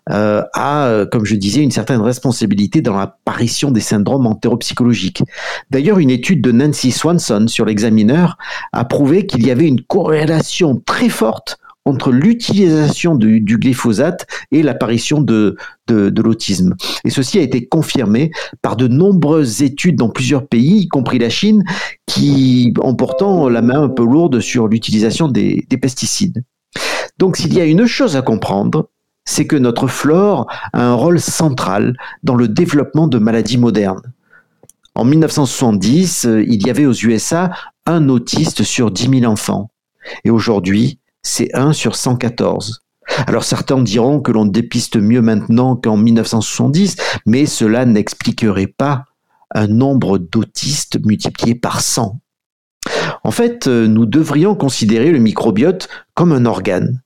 euh, 0.10 0.44
a, 0.54 0.88
euh, 0.88 1.06
comme 1.06 1.26
je 1.26 1.36
disais, 1.36 1.62
une 1.62 1.72
certaine 1.72 2.02
responsabilité 2.02 2.82
dans 2.82 2.98
l'apparition 2.98 3.72
des 3.72 3.80
syndromes 3.80 4.28
entéropsychologiques. 4.28 5.24
D'ailleurs, 5.72 6.00
une 6.00 6.10
étude 6.10 6.42
de 6.42 6.52
Nancy 6.52 6.92
Swanson 6.92 7.48
sur 7.48 7.66
l'examineur 7.66 8.38
a 8.74 8.84
prouvé 8.84 9.26
qu'il 9.26 9.46
y 9.46 9.52
avait 9.52 9.68
une 9.68 9.82
corrélation 9.82 10.82
très 10.86 11.10
forte 11.10 11.58
entre 11.86 12.12
l'utilisation 12.12 13.16
du, 13.16 13.42
glyphosate 13.42 14.26
et 14.52 14.64
l'apparition 14.64 15.20
de, 15.20 15.58
de, 15.88 16.22
l'autisme. 16.22 16.76
Et 17.04 17.10
ceci 17.10 17.40
a 17.40 17.42
été 17.42 17.66
confirmé 17.66 18.32
par 18.62 18.78
de 18.78 18.88
nombreuses 18.88 19.64
études 19.64 19.98
dans 19.98 20.08
plusieurs 20.08 20.48
pays, 20.48 20.84
y 20.84 20.88
compris 20.88 21.20
la 21.20 21.30
Chine, 21.30 21.62
qui 22.08 22.74
ont 22.82 22.96
pourtant 22.96 23.50
la 23.50 23.62
main 23.62 23.84
un 23.84 23.90
peu 23.90 24.06
lourde 24.06 24.40
sur 24.40 24.70
l'utilisation 24.70 25.28
des 25.28 25.66
pesticides. 25.82 26.44
Donc 27.18 27.38
s'il 27.38 27.54
y 27.54 27.62
a 27.62 27.66
une 27.66 27.86
chose 27.86 28.16
à 28.16 28.22
comprendre, 28.22 28.90
c'est 29.26 29.48
que 29.48 29.56
notre 29.56 29.88
flore 29.88 30.48
a 30.74 30.84
un 30.84 30.94
rôle 30.94 31.20
central 31.20 31.96
dans 32.24 32.36
le 32.36 32.48
développement 32.48 33.08
de 33.08 33.20
maladies 33.20 33.58
modernes. 33.58 34.14
En 34.96 35.06
1970, 35.06 36.26
euh, 36.26 36.44
il 36.44 36.66
y 36.66 36.70
avait 36.70 36.86
aux 36.86 36.94
USA 36.94 37.52
un 37.86 38.10
autiste 38.10 38.64
sur 38.64 38.92
10 38.92 39.22
000 39.22 39.32
enfants. 39.32 39.70
Et 40.24 40.30
aujourd'hui, 40.30 41.00
c'est 41.22 41.54
1 41.56 41.74
sur 41.74 41.96
114. 41.96 42.82
Alors 43.28 43.44
certains 43.44 43.82
diront 43.82 44.22
que 44.22 44.32
l'on 44.32 44.46
dépiste 44.46 44.98
mieux 44.98 45.22
maintenant 45.22 45.76
qu'en 45.76 45.98
1970, 45.98 46.96
mais 47.26 47.46
cela 47.46 47.86
n'expliquerait 47.86 48.68
pas 48.68 49.06
un 49.54 49.68
nombre 49.68 50.18
d'autistes 50.18 51.00
multiplié 51.06 51.56
par 51.56 51.82
100. 51.82 52.20
En 53.24 53.32
fait, 53.32 53.68
euh, 53.68 53.88
nous 53.88 54.06
devrions 54.06 54.56
considérer 54.56 55.12
le 55.12 55.20
microbiote 55.20 55.88
comme 56.14 56.32
un 56.32 56.46
organe, 56.46 57.02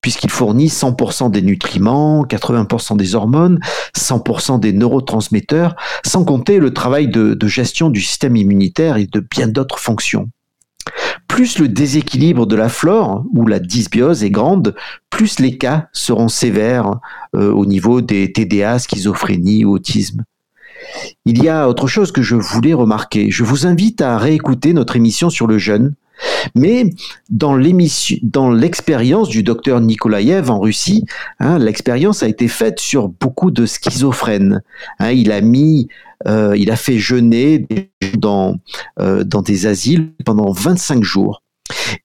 puisqu'il 0.00 0.30
fournit 0.30 0.68
100% 0.68 1.30
des 1.30 1.42
nutriments, 1.42 2.24
80% 2.24 2.96
des 2.96 3.14
hormones, 3.14 3.58
100% 3.96 4.60
des 4.60 4.72
neurotransmetteurs, 4.72 5.74
sans 6.06 6.24
compter 6.24 6.58
le 6.58 6.72
travail 6.72 7.08
de, 7.08 7.36
gestion 7.46 7.90
du 7.90 8.00
système 8.00 8.36
immunitaire 8.36 8.96
et 8.96 9.06
de 9.06 9.20
bien 9.20 9.48
d'autres 9.48 9.78
fonctions. 9.78 10.30
Plus 11.26 11.58
le 11.58 11.68
déséquilibre 11.68 12.46
de 12.46 12.56
la 12.56 12.68
flore 12.68 13.24
ou 13.34 13.46
la 13.46 13.58
dysbiose 13.58 14.24
est 14.24 14.30
grande, 14.30 14.74
plus 15.10 15.38
les 15.40 15.58
cas 15.58 15.88
seront 15.92 16.28
sévères 16.28 16.94
euh, 17.36 17.52
au 17.52 17.66
niveau 17.66 18.00
des 18.00 18.32
TDA, 18.32 18.78
schizophrénie 18.78 19.64
ou 19.64 19.72
autisme. 19.72 20.24
Il 21.24 21.42
y 21.42 21.48
a 21.48 21.68
autre 21.68 21.86
chose 21.86 22.12
que 22.12 22.22
je 22.22 22.36
voulais 22.36 22.72
remarquer. 22.72 23.30
Je 23.30 23.44
vous 23.44 23.66
invite 23.66 24.00
à 24.00 24.16
réécouter 24.16 24.72
notre 24.72 24.96
émission 24.96 25.28
sur 25.28 25.46
le 25.46 25.58
jeûne 25.58 25.94
Mais 26.54 26.90
dans 27.30 27.56
l'émission, 27.56 28.16
dans 28.22 28.50
l'expérience 28.50 29.28
du 29.28 29.42
docteur 29.42 29.80
Nikolaev 29.80 30.50
en 30.50 30.58
Russie, 30.58 31.04
hein, 31.40 31.58
l'expérience 31.58 32.22
a 32.22 32.28
été 32.28 32.48
faite 32.48 32.80
sur 32.80 33.08
beaucoup 33.08 33.50
de 33.50 33.66
schizophrènes. 33.66 34.62
Hein, 34.98 35.12
il 35.12 35.32
a 35.32 35.40
mis, 35.40 35.88
euh, 36.26 36.56
il 36.56 36.70
a 36.70 36.76
fait 36.76 36.98
jeûner 36.98 37.66
dans 38.16 38.56
euh, 39.00 39.24
dans 39.24 39.42
des 39.42 39.66
asiles 39.66 40.12
pendant 40.24 40.50
25 40.52 41.02
jours, 41.02 41.42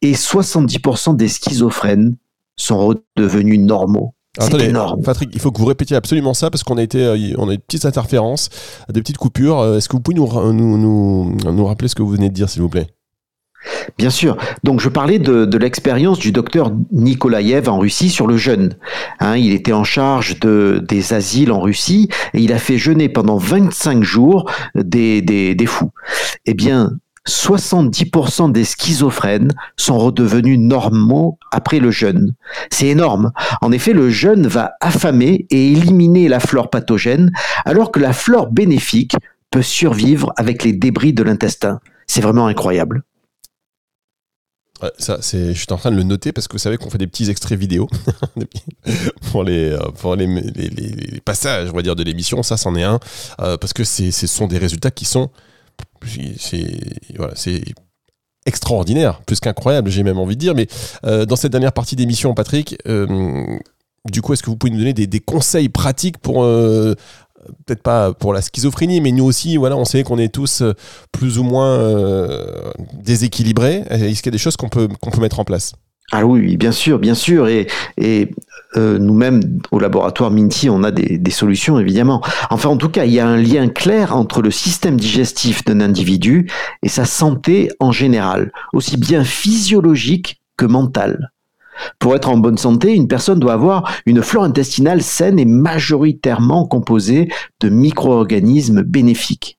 et 0.02 0.14
70% 0.14 1.16
des 1.16 1.28
schizophrènes 1.28 2.16
sont 2.56 2.88
redevenus 3.18 3.60
normaux. 3.60 4.14
C'est 4.40 4.62
énorme. 4.62 5.04
Patrick, 5.04 5.30
il 5.32 5.40
faut 5.40 5.52
que 5.52 5.60
vous 5.60 5.68
répétiez 5.68 5.96
absolument 5.96 6.34
ça 6.34 6.50
parce 6.50 6.64
qu'on 6.64 6.78
a 6.78 6.84
été, 6.84 7.04
euh, 7.04 7.36
on 7.38 7.48
a 7.50 7.52
des 7.52 7.60
petites 7.60 7.86
interférences, 7.86 8.50
des 8.92 9.00
petites 9.00 9.18
coupures. 9.18 9.76
Est-ce 9.76 9.88
que 9.88 9.96
vous 9.96 10.02
pouvez 10.02 10.18
nous, 10.18 10.28
nous, 10.54 10.78
nous, 10.78 11.52
nous 11.52 11.66
rappeler 11.66 11.88
ce 11.88 11.94
que 11.94 12.02
vous 12.02 12.10
venez 12.10 12.30
de 12.30 12.34
dire, 12.34 12.50
s'il 12.50 12.64
vous 12.64 12.70
plaît? 12.70 12.88
Bien 13.98 14.10
sûr. 14.10 14.38
Donc 14.64 14.82
je 14.82 14.90
parlais 14.90 15.20
de, 15.20 15.58
l'expérience 15.58 16.20
du 16.20 16.32
docteur 16.32 16.72
Nikolaev 16.92 17.70
en 17.70 17.80
Russie 17.80 18.10
sur 18.10 18.28
le 18.28 18.38
jeûne. 18.38 18.76
Hein, 19.20 19.38
il 19.38 19.54
était 19.54 19.74
en 19.74 19.84
charge 19.84 20.40
de, 20.40 20.84
des 20.88 21.14
asiles 21.14 21.52
en 21.52 21.62
Russie 21.62 22.10
et 22.34 22.40
il 22.40 22.52
a 22.54 22.60
fait 22.60 22.78
jeûner 22.78 23.10
pendant 23.10 23.38
25 23.38 24.04
jours 24.04 24.50
des 24.76 25.56
fous. 25.68 25.92
Eh 26.46 26.54
bien, 26.54 26.92
70% 27.28 28.52
des 28.52 28.66
schizophrènes 28.66 29.54
sont 29.78 29.98
redevenus 29.98 30.60
normaux 30.60 31.38
après 31.52 31.80
le 31.80 31.90
jeûne. 31.90 32.36
C'est 32.70 32.88
énorme. 32.88 33.32
En 33.62 33.72
effet, 33.72 33.94
le 33.94 34.10
jeûne 34.10 34.48
va 34.48 34.74
affamer 34.82 35.46
et 35.50 35.72
éliminer 35.72 36.28
la 36.28 36.40
flore 36.40 36.70
pathogène, 36.70 37.32
alors 37.66 37.92
que 37.92 38.00
la 38.00 38.14
flore 38.14 38.52
bénéfique 38.52 39.16
peut 39.52 39.62
survivre 39.62 40.34
avec 40.36 40.64
les 40.64 40.74
débris 40.74 41.14
de 41.14 41.24
l'intestin. 41.24 41.80
C'est 42.08 42.22
vraiment 42.22 42.48
incroyable 42.48 43.04
ça, 44.98 45.18
c'est, 45.22 45.54
je 45.54 45.60
suis 45.60 45.72
en 45.72 45.78
train 45.78 45.92
de 45.92 45.96
le 45.96 46.04
noter 46.04 46.32
parce 46.32 46.48
que 46.48 46.54
vous 46.54 46.60
savez 46.60 46.78
qu'on 46.78 46.90
fait 46.90 46.98
des 46.98 47.08
petits 47.08 47.30
extraits 47.30 47.58
vidéo 47.58 47.88
pour, 49.32 49.44
les, 49.44 49.72
euh, 49.72 49.80
pour 50.00 50.16
les, 50.16 51.22
passages, 51.24 51.72
dire, 51.72 51.96
de 51.96 52.04
l'émission. 52.04 52.44
Ça, 52.44 52.58
c'en 52.58 52.76
est 52.76 52.84
un 52.84 53.00
euh, 53.40 53.58
parce 53.58 53.74
que 53.74 53.84
c'est, 53.84 54.12
ce 54.12 54.28
sont 54.28 54.48
des 54.48 54.58
résultats 54.58 54.92
qui 54.92 55.06
sont, 55.06 55.30
c'est, 56.38 56.80
voilà, 57.16 57.34
c'est 57.36 57.64
extraordinaire, 58.46 59.22
plus 59.22 59.40
qu'incroyable, 59.40 59.90
j'ai 59.90 60.04
même 60.04 60.20
envie 60.20 60.36
de 60.36 60.42
dire. 60.42 60.56
Mais 60.56 60.68
euh, 61.06 61.26
dans 61.26 61.36
cette 61.36 61.52
dernière 61.52 61.74
partie 61.74 61.96
d'émission, 61.96 62.34
Patrick, 62.34 62.78
du 62.86 64.22
coup, 64.22 64.34
est-ce 64.34 64.44
que 64.44 64.50
vous 64.50 64.58
pouvez 64.58 64.72
nous 64.72 64.80
donner 64.80 64.94
des, 64.94 65.08
des 65.08 65.22
conseils 65.22 65.70
pratiques 65.70 66.18
pour 66.18 66.44
peut-être 67.66 67.82
pas 67.82 68.14
pour 68.14 68.34
la 68.34 68.42
schizophrénie, 68.42 69.02
mais 69.02 69.12
nous 69.12 69.26
aussi, 69.26 69.58
voilà, 69.58 69.78
on 69.78 69.86
sait 69.86 70.04
qu'on 70.04 70.18
est 70.18 70.34
tous 70.34 70.62
euh, 70.62 70.74
plus 71.12 71.38
ou 71.38 71.44
moins 71.44 71.78
euh, 71.80 72.72
déséquilibrés. 72.94 73.84
Est-ce 73.90 74.22
qu'il 74.22 74.28
y 74.28 74.30
a 74.30 74.32
des 74.32 74.38
choses 74.38 74.58
qu'on 74.58 74.70
peut, 74.70 74.88
mettre 75.20 75.40
en 75.40 75.46
place? 75.46 75.74
Ah 76.12 76.26
oui, 76.26 76.58
bien 76.58 76.72
sûr, 76.72 77.00
bien 77.00 77.16
sûr. 77.16 77.48
Et, 77.48 77.68
et 77.98 78.30
euh, 78.76 79.00
nous-mêmes, 79.00 79.60
au 79.72 79.80
laboratoire 79.80 80.32
Minty, 80.32 80.70
on 80.70 80.84
a 80.84 80.92
des, 80.92 81.18
des, 81.18 81.32
solutions, 81.32 81.80
évidemment. 81.80 82.22
Enfin, 82.50 82.70
en 82.70 82.78
tout 82.78 82.90
cas, 82.90 83.06
il 83.06 83.14
y 83.14 83.20
a 83.20 83.28
un 83.28 83.38
lien 83.38 83.68
clair 83.70 84.16
entre 84.16 84.42
le 84.42 84.52
système 84.52 84.98
digestif 84.98 85.64
d'un 85.64 85.80
individu 85.80 86.52
et 86.84 86.90
sa 86.90 87.06
santé 87.06 87.70
en 87.80 87.92
général, 87.92 88.52
aussi 88.74 88.98
bien 88.98 89.24
physiologique 89.24 90.42
que 90.58 90.66
mentale. 90.66 91.33
Pour 92.00 92.16
être 92.16 92.30
en 92.30 92.38
bonne 92.38 92.58
santé, 92.58 92.94
une 92.94 93.08
personne 93.08 93.40
doit 93.40 93.54
avoir 93.54 93.92
une 94.06 94.22
flore 94.22 94.44
intestinale 94.44 95.02
saine 95.02 95.40
et 95.40 95.46
majoritairement 95.46 96.66
composée 96.66 97.30
de 97.60 97.70
micro-organismes 97.70 98.84
bénéfiques. 98.84 99.58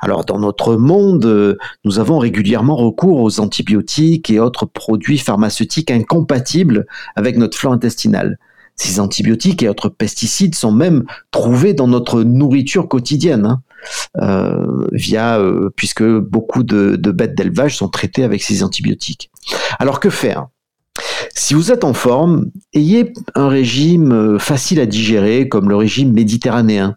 Alors 0.00 0.24
dans 0.24 0.38
notre 0.38 0.76
monde, 0.76 1.58
nous 1.84 1.98
avons 1.98 2.18
régulièrement 2.18 2.76
recours 2.76 3.20
aux 3.20 3.40
antibiotiques 3.40 4.30
et 4.30 4.38
autres 4.38 4.66
produits 4.66 5.18
pharmaceutiques 5.18 5.90
incompatibles 5.90 6.86
avec 7.16 7.36
notre 7.36 7.56
flore 7.56 7.72
intestinale. 7.72 8.38
Ces 8.76 9.00
antibiotiques 9.00 9.62
et 9.62 9.68
autres 9.70 9.88
pesticides 9.88 10.54
sont 10.54 10.72
même 10.72 11.04
trouvés 11.30 11.72
dans 11.72 11.88
notre 11.88 12.22
nourriture 12.22 12.88
quotidienne, 12.88 13.46
hein, 13.46 13.62
euh, 14.20 14.86
euh, 15.14 15.70
puisque 15.74 16.04
beaucoup 16.04 16.62
de 16.62 16.96
bêtes 17.10 17.34
d'élevage 17.34 17.76
sont 17.76 17.88
traitées 17.88 18.24
avec 18.24 18.42
ces 18.42 18.62
antibiotiques. 18.62 19.30
Alors 19.78 19.98
que 19.98 20.10
faire? 20.10 20.48
Si 21.38 21.52
vous 21.52 21.70
êtes 21.70 21.84
en 21.84 21.92
forme, 21.92 22.46
ayez 22.72 23.12
un 23.34 23.48
régime 23.48 24.10
euh, 24.10 24.38
facile 24.38 24.80
à 24.80 24.86
digérer, 24.86 25.50
comme 25.50 25.68
le 25.68 25.76
régime 25.76 26.12
méditerranéen. 26.12 26.96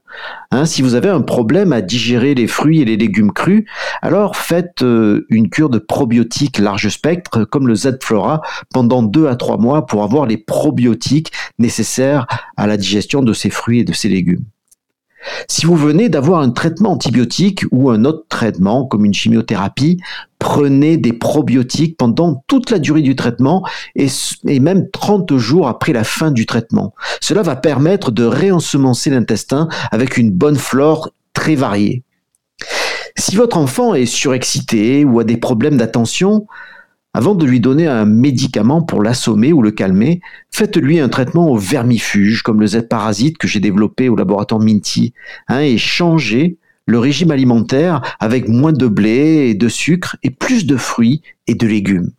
Hein, 0.52 0.64
si 0.64 0.82
vous 0.82 0.96
avez 0.96 1.10
un 1.10 1.20
problème 1.20 1.74
à 1.74 1.82
digérer 1.82 2.36
les 2.36 2.48
fruits 2.48 2.80
et 2.82 2.86
les 2.86 2.96
légumes 2.96 3.34
crus, 3.34 3.66
alors 4.02 4.38
faites 4.38 4.82
euh, 4.82 5.26
une 5.30 5.50
cure 5.50 5.70
de 5.70 5.78
probiotiques 5.78 6.58
large 6.58 6.88
spectre, 6.88 7.44
comme 7.44 7.68
le 7.68 7.76
Z-Flora, 7.76 8.42
pendant 8.74 9.04
deux 9.04 9.28
à 9.28 9.36
trois 9.36 9.58
mois 9.58 9.86
pour 9.86 10.04
avoir 10.04 10.26
les 10.26 10.38
probiotiques 10.38 11.34
nécessaires 11.60 12.26
à 12.56 12.66
la 12.66 12.78
digestion 12.78 13.22
de 13.22 13.34
ces 13.34 13.50
fruits 13.50 13.80
et 13.80 13.84
de 13.84 13.94
ces 13.94 14.08
légumes. 14.08 14.46
Si 15.48 15.66
vous 15.66 15.76
venez 15.76 16.10
d'avoir 16.10 16.42
un 16.42 16.50
traitement 16.50 16.92
antibiotique 16.92 17.66
ou 17.72 17.90
un 17.90 18.06
autre 18.06 18.26
traitement 18.30 18.86
comme 18.86 19.06
une 19.06 19.14
chimiothérapie, 19.14 20.00
prenez 20.38 20.98
des 20.98 21.14
probiotiques 21.14 21.98
pendant 21.98 22.44
toute 22.48 22.72
la 22.72 22.80
durée 22.80 23.02
du 23.02 23.16
traitement 23.16 23.66
et, 23.96 24.08
même 24.60 24.90
30 24.90 25.36
jours 25.38 25.68
après 25.68 25.94
la 25.94 26.04
fin 26.04 26.32
du 26.32 26.46
traitement. 26.46 26.94
Cela 27.22 27.42
va 27.42 27.56
permettre 27.56 28.12
de 28.12 28.24
réensemencer 28.24 29.10
l'intestin 29.10 29.68
avec 29.92 30.18
une 30.18 30.32
bonne 30.32 30.58
flore 30.58 31.10
très 31.34 31.56
variée. 31.56 32.04
Si 33.18 33.36
votre 33.36 33.58
enfant 33.58 33.96
est 33.96 34.06
surexcité 34.06 35.04
ou 35.04 35.20
a 35.20 35.24
des 35.26 35.38
problèmes 35.38 35.78
d'attention, 35.78 36.48
avant 37.20 37.36
de 37.36 37.46
lui 37.46 37.60
donner 37.60 37.86
un 37.86 38.06
médicament 38.06 38.82
pour 38.82 39.04
l'assommer 39.04 39.52
ou 39.52 39.62
le 39.62 39.72
calmer, 39.72 40.22
faites-lui 40.52 41.02
un 41.02 41.10
traitement 41.10 41.50
au 41.50 41.58
vermifuge, 41.58 42.44
comme 42.44 42.62
le 42.62 42.68
Z-parasite 42.68 43.38
que 43.38 43.46
j'ai 43.46 43.60
développé 43.60 44.08
au 44.08 44.16
laboratoire 44.16 44.62
Minty, 44.62 45.14
hein, 45.50 45.60
et 45.60 45.78
changez 45.78 46.60
le 46.86 46.98
régime 46.98 47.32
alimentaire 47.32 48.00
avec 48.22 48.48
moins 48.48 48.72
de 48.72 48.88
blé 48.88 49.50
et 49.50 49.54
de 49.54 49.68
sucre 49.68 50.16
et 50.24 50.30
plus 50.30 50.66
de 50.66 50.78
fruits 50.78 51.22
et 51.46 51.56
de 51.56 51.68
légumes. 51.68 52.12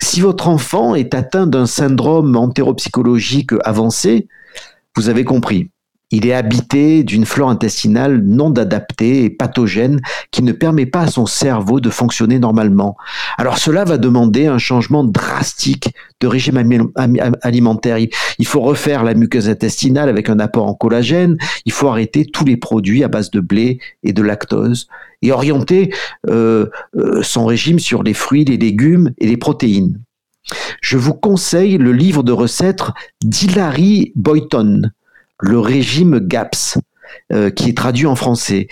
Si 0.00 0.20
votre 0.20 0.46
enfant 0.46 0.94
est 0.94 1.12
atteint 1.12 1.48
d'un 1.48 1.66
syndrome 1.66 2.36
entéropsychologique 2.36 3.50
avancé, 3.64 4.28
vous 4.94 5.08
avez 5.08 5.24
compris, 5.24 5.70
il 6.12 6.26
est 6.26 6.32
habité 6.32 7.02
d'une 7.02 7.26
flore 7.26 7.50
intestinale 7.50 8.22
non 8.22 8.52
adaptée 8.52 9.24
et 9.24 9.30
pathogène 9.30 10.00
qui 10.30 10.42
ne 10.42 10.52
permet 10.52 10.86
pas 10.86 11.02
à 11.02 11.06
son 11.08 11.26
cerveau 11.26 11.80
de 11.80 11.90
fonctionner 11.90 12.38
normalement. 12.38 12.96
Alors 13.38 13.58
cela 13.58 13.84
va 13.84 13.98
demander 13.98 14.46
un 14.46 14.58
changement 14.58 15.02
drastique 15.02 15.88
de 16.20 16.28
régime 16.28 16.88
alimentaire. 17.42 17.98
Il 17.98 18.46
faut 18.46 18.60
refaire 18.60 19.02
la 19.02 19.14
muqueuse 19.14 19.48
intestinale 19.48 20.08
avec 20.08 20.28
un 20.28 20.38
apport 20.38 20.66
en 20.66 20.74
collagène. 20.74 21.36
Il 21.64 21.72
faut 21.72 21.88
arrêter 21.88 22.24
tous 22.24 22.44
les 22.44 22.56
produits 22.56 23.02
à 23.02 23.08
base 23.08 23.30
de 23.30 23.40
blé 23.40 23.80
et 24.04 24.12
de 24.12 24.22
lactose 24.22 24.86
et 25.22 25.32
orienter 25.32 25.92
euh, 26.28 26.66
euh, 26.96 27.22
son 27.22 27.46
régime 27.46 27.80
sur 27.80 28.04
les 28.04 28.14
fruits, 28.14 28.44
les 28.44 28.58
légumes 28.58 29.12
et 29.18 29.26
les 29.26 29.36
protéines. 29.36 30.00
Je 30.80 30.96
vous 30.96 31.14
conseille 31.14 31.78
le 31.78 31.92
livre 31.92 32.22
de 32.22 32.30
recettes 32.30 32.84
d'Hilary 33.24 34.12
Boyton 34.14 34.82
le 35.40 35.58
régime 35.58 36.20
GAPS, 36.20 36.78
euh, 37.32 37.50
qui 37.50 37.70
est 37.70 37.76
traduit 37.76 38.06
en 38.06 38.16
français. 38.16 38.68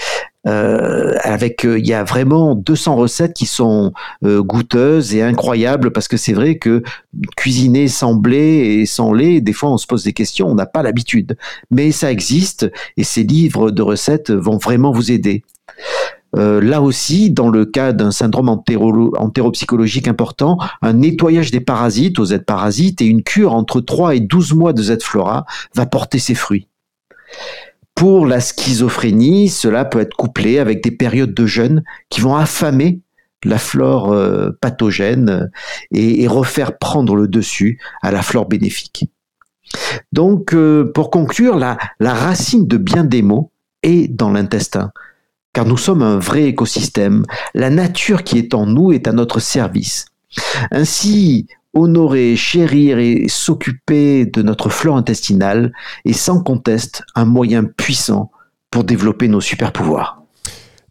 Euh, 0.46 1.14
avec 1.22 1.64
euh, 1.64 1.78
il 1.78 1.86
y 1.86 1.94
a 1.94 2.04
vraiment 2.04 2.54
200 2.54 2.96
recettes 2.96 3.32
qui 3.32 3.46
sont 3.46 3.94
goûteuses 4.22 5.14
et 5.14 5.22
incroyables 5.22 5.90
parce 5.90 6.06
que 6.06 6.18
c'est 6.18 6.34
vrai 6.34 6.58
que 6.58 6.82
cuisiner 7.34 7.88
sans 7.88 8.14
blé 8.14 8.78
et 8.78 8.84
sans 8.84 9.14
lait 9.14 9.40
des 9.40 9.54
fois 9.54 9.70
on 9.70 9.78
se 9.78 9.86
pose 9.86 10.04
des 10.04 10.12
questions 10.12 10.46
on 10.46 10.54
n'a 10.54 10.66
pas 10.66 10.82
l'habitude 10.82 11.38
mais 11.70 11.92
ça 11.92 12.12
existe 12.12 12.70
et 12.98 13.04
ces 13.04 13.22
livres 13.22 13.70
de 13.70 13.80
recettes 13.80 14.30
vont 14.30 14.58
vraiment 14.58 14.92
vous 14.92 15.10
aider 15.10 15.44
là 16.34 16.82
aussi, 16.82 17.30
dans 17.30 17.48
le 17.48 17.64
cas 17.64 17.92
d'un 17.92 18.10
syndrome 18.10 18.48
entéropsychologique 18.48 20.08
important, 20.08 20.58
un 20.82 20.94
nettoyage 20.94 21.50
des 21.50 21.60
parasites 21.60 22.18
aux 22.18 22.26
Z-parasites 22.26 23.00
et 23.00 23.06
une 23.06 23.22
cure 23.22 23.54
entre 23.54 23.80
3 23.80 24.16
et 24.16 24.20
12 24.20 24.54
mois 24.54 24.72
de 24.72 24.82
Z-flora 24.82 25.46
va 25.74 25.86
porter 25.86 26.18
ses 26.18 26.34
fruits. 26.34 26.68
Pour 27.94 28.26
la 28.26 28.40
schizophrénie, 28.40 29.48
cela 29.48 29.84
peut 29.84 30.00
être 30.00 30.16
couplé 30.16 30.58
avec 30.58 30.82
des 30.82 30.90
périodes 30.90 31.32
de 31.32 31.46
jeûne 31.46 31.84
qui 32.08 32.20
vont 32.20 32.34
affamer 32.34 33.00
la 33.44 33.58
flore 33.58 34.12
euh, 34.12 34.50
pathogène 34.60 35.50
et, 35.92 36.26
refaire 36.26 36.78
prendre 36.78 37.14
le 37.14 37.28
dessus 37.28 37.78
à 38.02 38.10
la 38.10 38.22
flore 38.22 38.46
bénéfique. 38.46 39.10
Donc, 40.12 40.54
euh, 40.54 40.90
pour 40.92 41.10
conclure, 41.10 41.56
la, 41.56 41.78
la 42.00 42.14
racine 42.14 42.66
de 42.66 42.76
bien 42.76 43.04
des 43.04 43.22
mots 43.22 43.52
est 43.82 44.08
dans 44.08 44.30
l'intestin 44.30 44.90
car 45.54 45.64
nous 45.64 45.78
sommes 45.78 46.02
un 46.02 46.18
vrai 46.18 46.44
écosystème. 46.44 47.24
La 47.54 47.70
nature 47.70 48.24
qui 48.24 48.36
est 48.38 48.52
en 48.52 48.66
nous 48.66 48.92
est 48.92 49.08
à 49.08 49.12
notre 49.12 49.40
service. 49.40 50.06
Ainsi, 50.70 51.46
honorer, 51.72 52.36
chérir 52.36 52.98
et 52.98 53.26
s'occuper 53.28 54.26
de 54.26 54.42
notre 54.42 54.68
flore 54.68 54.96
intestinale 54.96 55.72
est 56.04 56.12
sans 56.12 56.42
conteste 56.42 57.02
un 57.14 57.24
moyen 57.24 57.64
puissant 57.64 58.30
pour 58.70 58.84
développer 58.84 59.28
nos 59.28 59.40
super 59.40 59.72
pouvoirs. 59.72 60.23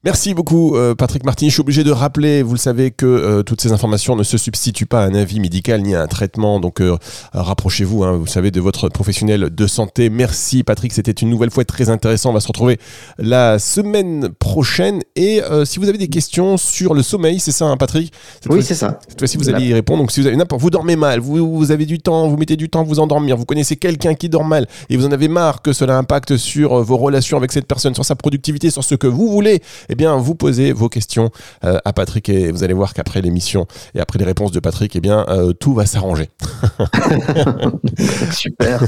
Merci 0.06 0.34
beaucoup 0.34 0.76
euh, 0.76 0.96
Patrick 0.96 1.24
Martini. 1.24 1.50
Je 1.50 1.56
suis 1.56 1.62
obligé 1.62 1.86
de 1.86 1.92
rappeler, 1.92 2.44
vous 2.44 2.52
le 2.52 2.60
savez, 2.60 2.92
que 2.92 3.06
euh, 3.06 3.42
toutes 3.42 3.62
ces 3.62 3.72
informations 3.72 4.18
ne 4.18 4.24
se 4.24 4.38
substituent 4.38 4.86
pas 4.86 5.02
à 5.02 5.06
un 5.08 5.16
avis 5.16 5.40
médical 5.40 5.82
ni 5.82 5.96
à 5.96 6.02
un 6.02 6.08
traitement. 6.08 6.60
Donc 6.60 6.82
euh, 6.82 6.98
rapprochez-vous, 7.32 8.04
hein, 8.04 8.18
vous 8.18 8.28
savez, 8.28 8.52
de 8.52 8.60
votre 8.60 8.90
professionnel 8.90 9.50
de 9.50 9.66
santé. 9.66 10.10
Merci 10.10 10.64
Patrick, 10.64 10.92
c'était 10.92 11.14
une 11.14 11.30
nouvelle 11.30 11.52
fois 11.52 11.64
très 11.64 11.90
intéressant. 11.90 12.32
On 12.32 12.34
va 12.34 12.42
se 12.42 12.48
retrouver 12.48 12.80
la 13.18 13.60
semaine 13.60 14.28
prochaine. 14.40 15.00
Et 15.16 15.42
si 15.64 15.80
vous 15.80 15.88
avez 15.88 15.98
des 15.98 16.10
questions 16.10 16.58
sur 16.58 16.94
le 16.94 17.02
sommeil, 17.02 17.40
c'est 17.40 17.54
ça 17.54 17.68
hein, 17.68 17.78
Patrick? 17.78 18.12
Oui, 18.50 18.62
c'est 18.62 18.76
ça. 18.76 19.00
Cette 19.08 19.20
fois-ci, 19.20 19.38
vous 19.38 19.48
allez 19.48 19.68
y 19.68 19.74
répondre. 19.74 20.00
Donc 20.00 20.12
si 20.12 20.20
vous 20.20 20.28
avez 20.28 20.36
n'importe, 20.36 20.62
vous 20.62 20.70
dormez 20.70 20.98
mal, 20.98 21.22
vous, 21.22 21.56
vous 21.56 21.72
avez 21.72 21.86
du 21.86 22.00
temps, 22.00 22.28
vous 22.28 22.36
mettez 22.36 22.58
du 22.58 22.70
temps 22.70 22.82
à 22.82 22.84
vous 22.84 23.00
endormir, 23.00 23.38
vous 23.38 23.46
connaissez 23.46 23.78
quelqu'un 23.78 24.16
qui 24.16 24.28
dort 24.28 24.44
mal 24.44 24.68
et 24.90 24.98
vous 24.98 25.06
en 25.06 25.14
avez 25.14 25.30
marre 25.30 25.62
que 25.62 25.72
cela 25.72 25.98
impacte 25.98 26.36
sur 26.36 26.84
vos 26.84 26.98
relations 26.98 27.38
avec 27.38 27.54
cette 27.54 27.68
personne, 27.68 27.94
sur 27.94 28.04
sa 28.04 28.16
productivité, 28.16 28.70
sur 28.70 28.84
ce 28.84 28.96
que 28.96 29.08
vous 29.08 29.30
voulez 29.30 29.62
eh 29.94 29.96
bien, 29.96 30.16
vous 30.16 30.34
posez 30.34 30.74
vos 30.74 30.90
questions 30.90 31.30
euh, 31.64 31.78
à 31.86 31.94
Patrick 31.94 32.28
et 32.28 32.52
vous 32.52 32.64
allez 32.64 32.74
voir 32.74 32.96
qu'après 32.96 33.22
l'émission 33.22 33.68
et 33.94 34.00
après 34.00 34.18
les 34.18 34.26
réponses 34.26 34.52
de 34.52 34.60
Patrick, 34.60 34.96
eh 34.96 35.02
bien, 35.02 35.24
euh, 35.30 35.54
tout 35.54 35.76
va 35.76 35.86
s'arranger. 35.86 36.32
Super. 38.32 38.82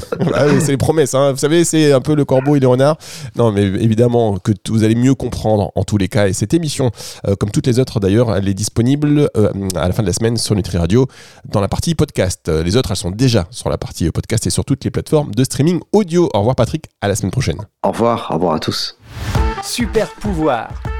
c'est 0.62 0.72
les 0.72 0.78
promesses. 0.78 1.14
Hein. 1.14 1.34
Vous 1.34 1.38
savez, 1.38 1.64
c'est 1.64 1.92
un 1.92 2.02
peu 2.02 2.16
le 2.16 2.26
corbeau 2.26 2.56
et 2.56 2.60
le 2.60 2.68
renard. 2.68 2.98
Non, 3.36 3.52
mais 3.52 3.62
évidemment 3.62 4.40
que 4.40 4.52
vous 4.68 4.84
allez 4.84 4.96
mieux 4.96 5.14
comprendre 5.14 5.72
en 5.76 5.84
tous 5.84 5.98
les 5.98 6.08
cas. 6.08 6.28
Et 6.28 6.34
cette 6.34 6.56
émission, 6.56 6.90
euh, 7.28 7.36
comme 7.36 7.52
toutes 7.52 7.68
les 7.68 7.78
autres 7.80 8.00
d'ailleurs, 8.00 8.36
elle 8.36 8.50
est 8.50 8.56
disponible 8.56 9.30
à 9.36 9.88
la 9.88 9.94
fin 9.94 10.02
de 10.02 10.08
la 10.08 10.14
semaine 10.14 10.38
sur 10.38 10.56
Nutri 10.56 10.80
Radio 10.80 11.08
dans 11.48 11.62
la 11.62 11.68
partie 11.68 11.94
podcast. 11.94 12.50
Les 12.50 12.78
autres, 12.78 12.90
elles 12.90 12.98
sont 12.98 13.12
déjà 13.12 13.46
sur 13.52 13.70
la 13.70 13.78
partie 13.78 14.10
podcast 14.10 14.48
et 14.48 14.50
sur 14.50 14.66
toutes 14.66 14.84
les 14.84 14.90
plateformes 14.90 15.36
de 15.36 15.44
streaming 15.44 15.82
audio. 15.92 16.32
Au 16.34 16.40
revoir 16.40 16.56
Patrick, 16.56 16.86
à 17.02 17.08
la 17.08 17.16
semaine 17.16 17.32
prochaine. 17.32 17.62
Au 17.84 17.92
revoir, 17.92 18.32
au 18.32 18.34
revoir 18.34 18.56
à 18.56 18.60
tous. 18.60 18.98
Super 19.62 20.10
pouvoir 20.16 20.70